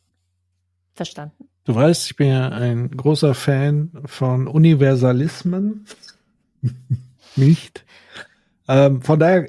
[0.94, 1.49] Verstanden?
[1.64, 5.84] Du weißt, ich bin ja ein großer Fan von Universalismen.
[7.36, 7.84] Nicht.
[8.70, 9.48] Ähm, von daher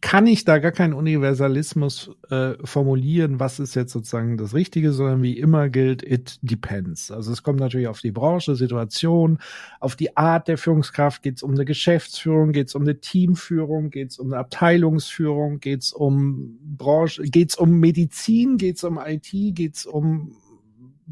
[0.00, 5.22] kann ich da gar keinen Universalismus äh, formulieren, was ist jetzt sozusagen das Richtige, sondern
[5.24, 7.10] wie immer gilt, it depends.
[7.10, 9.38] Also es kommt natürlich auf die Branche, Situation,
[9.80, 13.90] auf die Art der Führungskraft, geht es um eine Geschäftsführung, geht es um eine Teamführung,
[13.90, 18.84] geht es um eine Abteilungsführung, geht es um Branche, geht es um Medizin, geht es
[18.84, 20.36] um IT, geht es um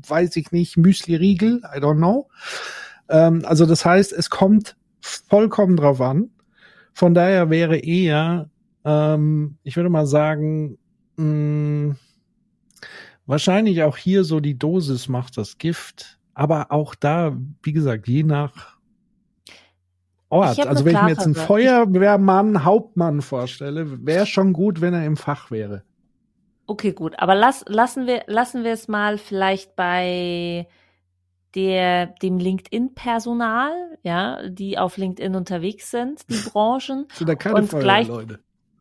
[0.07, 2.29] weiß ich nicht, Müsli-Riegel, I don't know.
[3.09, 6.31] Ähm, also das heißt, es kommt vollkommen drauf an.
[6.93, 8.51] Von daher wäre eher,
[8.85, 10.79] ähm, ich würde mal sagen,
[11.17, 11.97] mh, mm,
[13.27, 16.19] wahrscheinlich auch hier so die Dosis macht das Gift.
[16.35, 18.79] Aber auch da, wie gesagt, je nach
[20.31, 20.67] Ort.
[20.67, 25.17] Also wenn ich mir jetzt einen Feuerwehrmann, Hauptmann vorstelle, wäre schon gut, wenn er im
[25.17, 25.85] Fach wäre.
[26.69, 27.19] Okay, gut.
[27.19, 30.69] Aber lass, lassen wir, lassen wir es mal vielleicht bei
[31.55, 37.07] der, dem LinkedIn-Personal, ja, die auf LinkedIn unterwegs sind, die Branchen.
[37.15, 38.41] Sind da keine und gleich, Leute?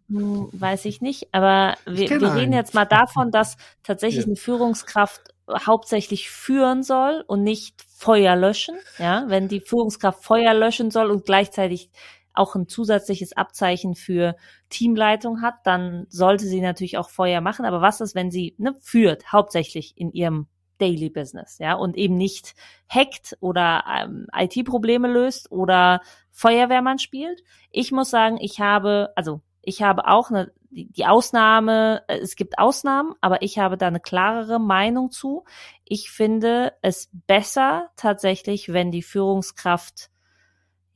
[0.09, 4.27] Hm, weiß ich nicht, aber wir, wir reden jetzt mal davon, dass tatsächlich ja.
[4.27, 8.75] eine Führungskraft hauptsächlich führen soll und nicht Feuer löschen.
[8.97, 11.89] Ja, wenn die Führungskraft Feuer löschen soll und gleichzeitig
[12.37, 14.35] auch ein zusätzliches Abzeichen für
[14.69, 17.65] Teamleitung hat, dann sollte sie natürlich auch Feuer machen.
[17.65, 22.15] Aber was ist, wenn sie ne, führt, hauptsächlich in ihrem Daily Business, ja, und eben
[22.17, 22.53] nicht
[22.87, 27.43] hackt oder ähm, IT-Probleme löst oder Feuerwehrmann spielt?
[27.71, 32.59] Ich muss sagen, ich habe, also ich habe auch eine, die Ausnahme, äh, es gibt
[32.59, 35.43] Ausnahmen, aber ich habe da eine klarere Meinung zu.
[35.83, 40.09] Ich finde es besser tatsächlich, wenn die Führungskraft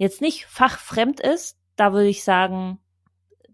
[0.02, 2.80] jetzt nicht fachfremd ist, da würde ich sagen,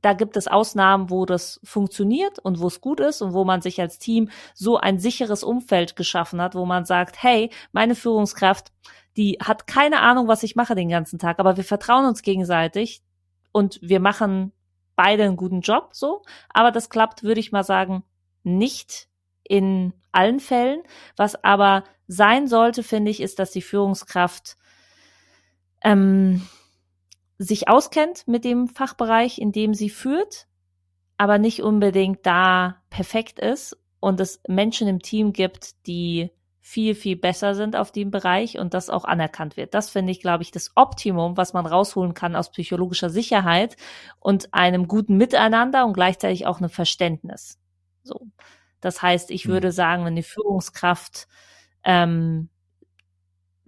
[0.01, 3.61] da gibt es Ausnahmen, wo das funktioniert und wo es gut ist und wo man
[3.61, 8.71] sich als Team so ein sicheres Umfeld geschaffen hat, wo man sagt, hey, meine Führungskraft,
[9.17, 13.01] die hat keine Ahnung, was ich mache den ganzen Tag, aber wir vertrauen uns gegenseitig
[13.51, 14.53] und wir machen
[14.95, 16.21] beide einen guten Job, so.
[16.47, 18.05] Aber das klappt, würde ich mal sagen,
[18.43, 19.09] nicht
[19.43, 20.81] in allen Fällen.
[21.17, 24.55] Was aber sein sollte, finde ich, ist, dass die Führungskraft
[25.83, 26.41] ähm,
[27.37, 30.47] sich auskennt mit dem Fachbereich, in dem sie führt,
[31.17, 36.31] aber nicht unbedingt da perfekt ist und es Menschen im Team gibt, die
[36.67, 39.73] viel, viel besser sind auf dem Bereich und das auch anerkannt wird.
[39.73, 43.77] Das finde ich, glaube ich, das Optimum, was man rausholen kann aus psychologischer Sicherheit
[44.19, 47.57] und einem guten Miteinander und gleichzeitig auch einem Verständnis.
[48.03, 48.27] So.
[48.81, 49.51] Das heißt, ich hm.
[49.51, 51.29] würde sagen, wenn die Führungskraft
[51.85, 52.49] ähm,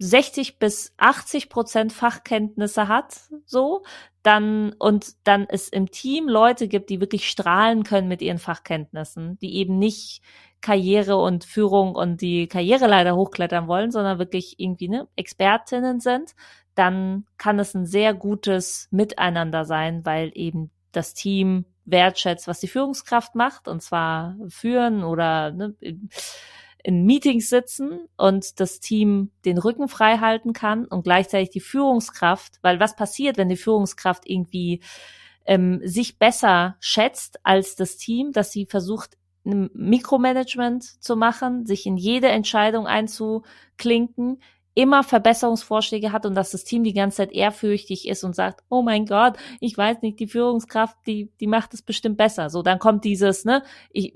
[0.00, 3.82] 60 bis 80 Prozent Fachkenntnisse hat, so,
[4.22, 9.38] dann, und dann es im Team Leute gibt, die wirklich strahlen können mit ihren Fachkenntnissen,
[9.40, 10.22] die eben nicht
[10.62, 16.34] Karriere und Führung und die Karriere leider hochklettern wollen, sondern wirklich irgendwie ne, Expertinnen sind,
[16.74, 22.68] dann kann es ein sehr gutes Miteinander sein, weil eben das Team wertschätzt, was die
[22.68, 25.74] Führungskraft macht, und zwar führen oder ne,
[26.82, 32.58] in Meetings sitzen und das Team den Rücken frei halten kann und gleichzeitig die Führungskraft,
[32.62, 34.80] weil was passiert, wenn die Führungskraft irgendwie
[35.46, 41.86] ähm, sich besser schätzt als das Team, dass sie versucht, ein Mikromanagement zu machen, sich
[41.86, 44.42] in jede Entscheidung einzuklinken,
[44.74, 48.82] immer Verbesserungsvorschläge hat und dass das Team die ganze Zeit ehrfürchtig ist und sagt, oh
[48.82, 52.50] mein Gott, ich weiß nicht, die Führungskraft, die, die macht es bestimmt besser.
[52.50, 54.14] So, dann kommt dieses, ne, ich,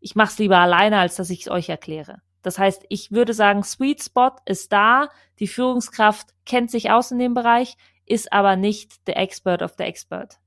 [0.00, 2.22] ich mach's lieber alleine, als dass ich es euch erkläre.
[2.42, 7.18] Das heißt, ich würde sagen, Sweet Spot ist da, die Führungskraft kennt sich aus in
[7.18, 7.76] dem Bereich,
[8.06, 10.38] ist aber nicht der Expert of the Expert.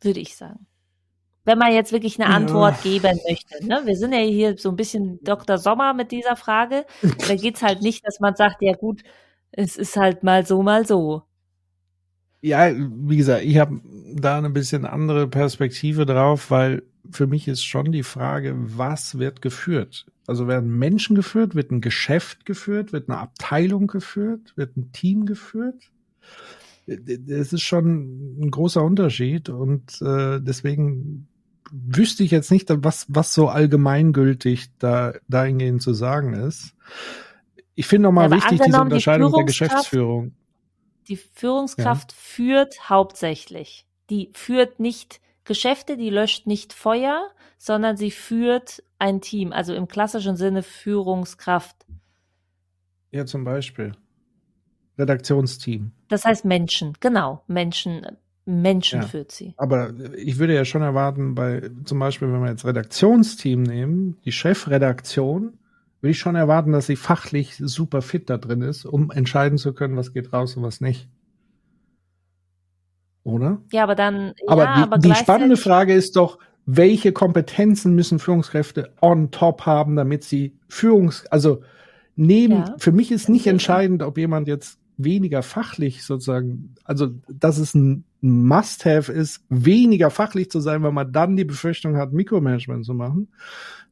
[0.00, 0.66] Würde ich sagen.
[1.44, 2.92] Wenn man jetzt wirklich eine Antwort ja.
[2.92, 3.66] geben möchte.
[3.66, 3.82] Ne?
[3.84, 5.58] Wir sind ja hier so ein bisschen Dr.
[5.58, 6.86] Sommer mit dieser Frage.
[7.28, 9.02] Da geht's halt nicht, dass man sagt, ja gut,
[9.52, 11.22] es ist halt mal so, mal so.
[12.40, 13.80] Ja, wie gesagt, ich habe
[14.14, 19.42] da eine bisschen andere Perspektive drauf, weil für mich ist schon die Frage, was wird
[19.42, 20.06] geführt?
[20.26, 25.26] Also werden Menschen geführt, wird ein Geschäft geführt, wird eine Abteilung geführt, wird ein Team
[25.26, 25.90] geführt?
[26.86, 31.28] Das ist schon ein großer Unterschied und äh, deswegen
[31.70, 36.74] wüsste ich jetzt nicht, was, was so allgemeingültig da dahingehend zu sagen ist.
[37.74, 40.32] Ich finde nochmal ja, wichtig diese Unterscheidung die der Geschäftsführung.
[41.08, 42.18] Die Führungskraft ja.
[42.18, 43.86] führt hauptsächlich.
[44.10, 49.88] Die führt nicht Geschäfte, die löscht nicht Feuer, sondern sie führt ein Team, also im
[49.88, 51.86] klassischen Sinne Führungskraft.
[53.10, 53.92] Ja, zum Beispiel.
[54.98, 55.92] Redaktionsteam.
[56.08, 57.42] Das heißt Menschen, genau.
[57.46, 58.06] Menschen,
[58.44, 59.54] Menschen ja, führt sie.
[59.56, 64.32] Aber ich würde ja schon erwarten, bei zum Beispiel, wenn wir jetzt Redaktionsteam nehmen, die
[64.32, 65.58] Chefredaktion,
[66.00, 69.72] würde ich schon erwarten, dass sie fachlich super fit da drin ist, um entscheiden zu
[69.72, 71.08] können, was geht raus und was nicht
[73.24, 73.60] oder?
[73.72, 74.34] Ja, aber dann.
[74.46, 79.66] Aber, ja, die, aber die spannende Frage ist doch, welche Kompetenzen müssen Führungskräfte on top
[79.66, 81.62] haben, damit sie Führungs, also
[82.16, 82.74] neben, ja.
[82.78, 88.04] für mich ist nicht entscheidend, ob jemand jetzt weniger fachlich sozusagen, also dass es ein
[88.20, 93.28] Must-have ist, weniger fachlich zu sein, weil man dann die Befürchtung hat, Mikromanagement zu machen,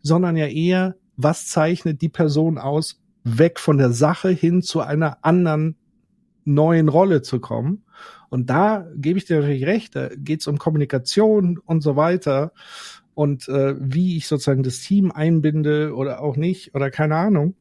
[0.01, 5.19] sondern ja eher, was zeichnet die Person aus, weg von der Sache hin zu einer
[5.23, 5.77] anderen
[6.45, 7.85] neuen Rolle zu kommen.
[8.33, 12.53] Und da gebe ich dir natürlich recht, da geht es um Kommunikation und so weiter
[13.13, 17.55] und äh, wie ich sozusagen das Team einbinde oder auch nicht oder keine Ahnung.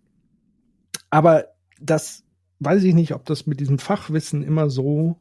[1.09, 1.47] Aber
[1.81, 2.23] das
[2.59, 5.17] weiß ich nicht, ob das mit diesem Fachwissen immer so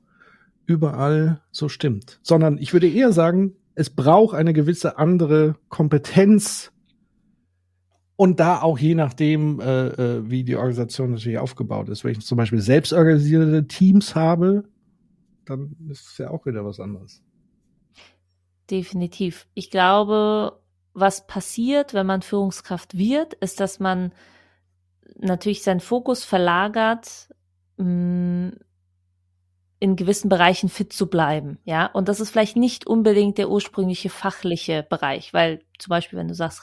[0.66, 6.70] überall so stimmt, sondern ich würde eher sagen, es braucht eine gewisse andere Kompetenz
[8.14, 12.04] und da auch je nachdem, äh, äh, wie die Organisation natürlich aufgebaut ist.
[12.04, 14.62] Wenn ich zum Beispiel selbstorganisierte Teams habe,
[15.50, 17.22] dann ist es ja auch wieder was anderes.
[18.70, 19.48] Definitiv.
[19.54, 20.60] Ich glaube,
[20.94, 24.12] was passiert, wenn man Führungskraft wird, ist, dass man
[25.18, 27.28] natürlich seinen Fokus verlagert,
[27.76, 28.50] mm,
[29.82, 31.86] in gewissen Bereichen fit zu bleiben, ja.
[31.86, 36.34] Und das ist vielleicht nicht unbedingt der ursprüngliche fachliche Bereich, weil zum Beispiel, wenn du
[36.34, 36.62] sagst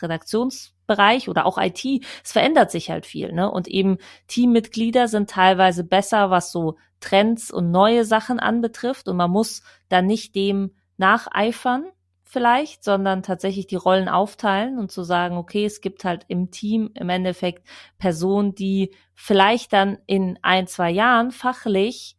[0.88, 1.84] Redaktionsbereich oder auch IT,
[2.24, 3.50] es verändert sich halt viel, ne?
[3.52, 9.08] Und eben Teammitglieder sind teilweise besser, was so Trends und neue Sachen anbetrifft.
[9.08, 11.86] Und man muss da nicht dem nacheifern
[12.24, 16.92] vielleicht, sondern tatsächlich die Rollen aufteilen und zu sagen, okay, es gibt halt im Team
[16.96, 17.68] im Endeffekt
[17.98, 22.18] Personen, die vielleicht dann in ein, zwei Jahren fachlich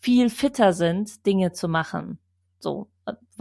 [0.00, 2.18] viel fitter sind, Dinge zu machen.
[2.58, 2.88] So,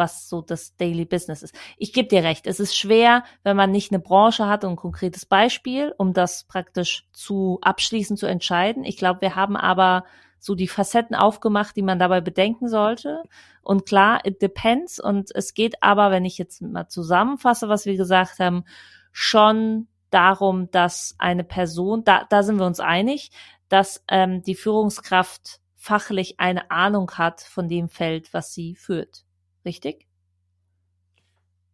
[0.02, 1.54] was so das Daily Business ist.
[1.78, 4.76] Ich gebe dir recht, es ist schwer, wenn man nicht eine Branche hat und ein
[4.76, 8.84] konkretes Beispiel, um das praktisch zu abschließend zu entscheiden.
[8.84, 10.04] Ich glaube, wir haben aber
[10.40, 13.22] so die Facetten aufgemacht, die man dabei bedenken sollte.
[13.62, 15.00] Und klar, it depends.
[15.00, 18.64] Und es geht aber, wenn ich jetzt mal zusammenfasse, was wir gesagt haben,
[19.12, 23.30] schon darum, dass eine Person, da, da sind wir uns einig,
[23.70, 29.26] dass ähm, die Führungskraft fachlich eine Ahnung hat von dem Feld, was sie führt.
[29.66, 30.08] Richtig?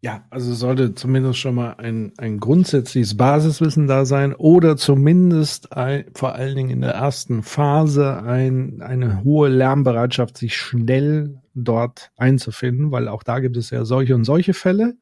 [0.02, 6.06] Ja, also sollte zumindest schon mal ein, ein grundsätzliches Basiswissen da sein oder zumindest ein,
[6.14, 12.92] vor allen Dingen in der ersten Phase ein, eine hohe Lernbereitschaft, sich schnell dort einzufinden,
[12.92, 14.98] weil auch da gibt es ja solche und solche Fälle.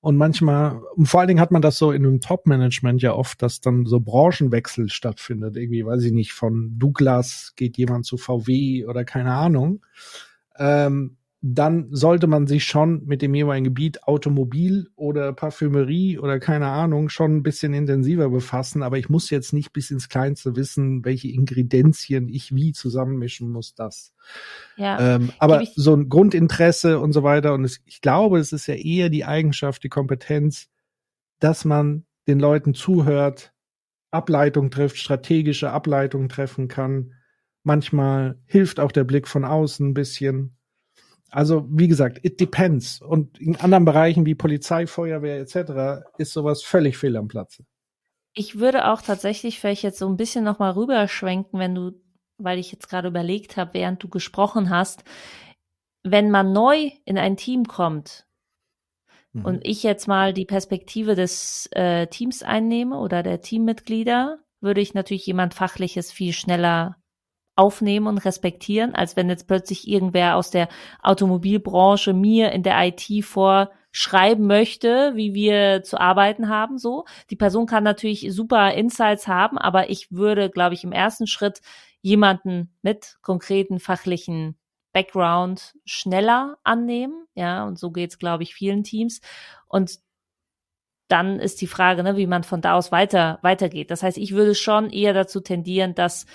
[0.00, 3.40] Und manchmal, und vor allen Dingen hat man das so in einem Top-Management ja oft,
[3.42, 5.56] dass dann so Branchenwechsel stattfindet.
[5.56, 9.84] Irgendwie, weiß ich nicht, von Douglas geht jemand zu VW oder keine Ahnung.
[10.56, 16.66] Ähm, dann sollte man sich schon mit dem jeweiligen Gebiet Automobil oder Parfümerie oder keine
[16.66, 18.82] Ahnung schon ein bisschen intensiver befassen.
[18.82, 23.76] Aber ich muss jetzt nicht bis ins Kleinste wissen, welche Ingredienzien ich wie zusammenmischen muss,
[23.76, 24.12] das.
[24.76, 27.54] Ja, ähm, aber so ein Grundinteresse und so weiter.
[27.54, 30.68] Und es, ich glaube, es ist ja eher die Eigenschaft, die Kompetenz,
[31.38, 33.52] dass man den Leuten zuhört,
[34.10, 37.12] Ableitung trifft, strategische Ableitung treffen kann.
[37.62, 40.57] Manchmal hilft auch der Blick von außen ein bisschen
[41.30, 43.00] also wie gesagt, it depends.
[43.00, 46.04] Und in anderen Bereichen wie Polizei, Feuerwehr etc.
[46.18, 47.64] ist sowas völlig fehl am Platze.
[48.34, 51.92] Ich würde auch tatsächlich vielleicht jetzt so ein bisschen nochmal rüberschwenken, wenn du,
[52.38, 55.02] weil ich jetzt gerade überlegt habe, während du gesprochen hast,
[56.04, 58.26] wenn man neu in ein Team kommt
[59.32, 59.44] mhm.
[59.44, 64.94] und ich jetzt mal die Perspektive des äh, Teams einnehme oder der Teammitglieder, würde ich
[64.94, 66.96] natürlich jemand Fachliches viel schneller
[67.58, 70.68] aufnehmen und respektieren, als wenn jetzt plötzlich irgendwer aus der
[71.02, 77.04] Automobilbranche mir in der IT vorschreiben möchte, wie wir zu arbeiten haben, so.
[77.30, 81.60] Die Person kann natürlich super Insights haben, aber ich würde, glaube ich, im ersten Schritt
[82.00, 84.56] jemanden mit konkreten fachlichen
[84.92, 89.20] Background schneller annehmen, ja, und so geht's, glaube ich, vielen Teams.
[89.66, 89.98] Und
[91.08, 93.90] dann ist die Frage, ne, wie man von da aus weiter weitergeht.
[93.90, 96.26] Das heißt, ich würde schon eher dazu tendieren, dass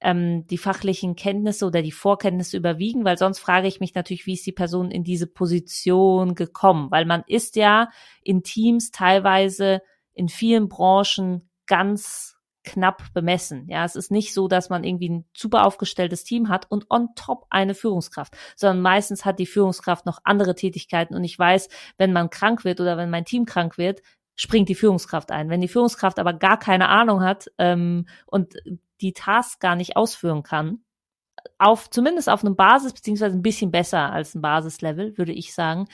[0.00, 4.34] ähm, die fachlichen Kenntnisse oder die Vorkenntnisse überwiegen, weil sonst frage ich mich natürlich, wie
[4.34, 6.90] ist die Person in diese Position gekommen?
[6.90, 7.90] Weil man ist ja
[8.22, 9.82] in Teams teilweise
[10.14, 13.66] in vielen Branchen ganz knapp bemessen.
[13.68, 17.08] Ja, es ist nicht so, dass man irgendwie ein super aufgestelltes Team hat und on
[17.14, 22.12] top eine Führungskraft, sondern meistens hat die Führungskraft noch andere Tätigkeiten und ich weiß, wenn
[22.12, 24.02] man krank wird oder wenn mein Team krank wird,
[24.40, 25.50] springt die Führungskraft ein.
[25.50, 28.54] Wenn die Führungskraft aber gar keine Ahnung hat ähm, und
[29.02, 30.82] die Tasks gar nicht ausführen kann,
[31.58, 35.88] auf zumindest auf einem Basis beziehungsweise ein bisschen besser als ein Basislevel, würde ich sagen,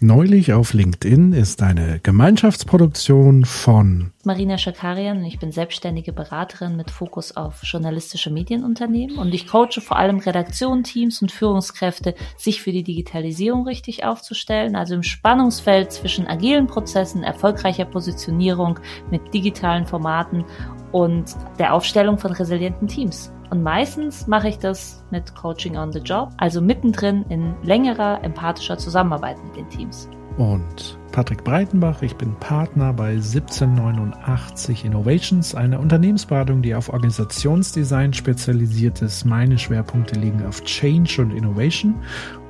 [0.00, 5.24] Neulich auf LinkedIn ist eine Gemeinschaftsproduktion von Marina Schakarian.
[5.24, 10.84] Ich bin selbstständige Beraterin mit Fokus auf journalistische Medienunternehmen und ich coache vor allem Redaktionen,
[10.84, 17.24] Teams und Führungskräfte, sich für die Digitalisierung richtig aufzustellen, also im Spannungsfeld zwischen agilen Prozessen,
[17.24, 18.78] erfolgreicher Positionierung
[19.10, 20.44] mit digitalen Formaten
[20.92, 23.32] und der Aufstellung von resilienten Teams.
[23.50, 28.78] Und meistens mache ich das mit Coaching on the Job, also mittendrin in längerer empathischer
[28.78, 30.08] Zusammenarbeit mit den Teams.
[30.36, 39.02] Und Patrick Breitenbach, ich bin Partner bei 1789 Innovations, einer Unternehmensberatung, die auf Organisationsdesign spezialisiert
[39.02, 39.24] ist.
[39.24, 41.96] Meine Schwerpunkte liegen auf Change und Innovation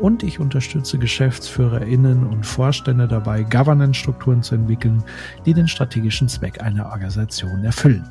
[0.01, 5.03] und ich unterstütze GeschäftsführerInnen und Vorstände dabei, Governance-Strukturen zu entwickeln,
[5.47, 8.05] die den strategischen Zweck einer Organisation erfüllen.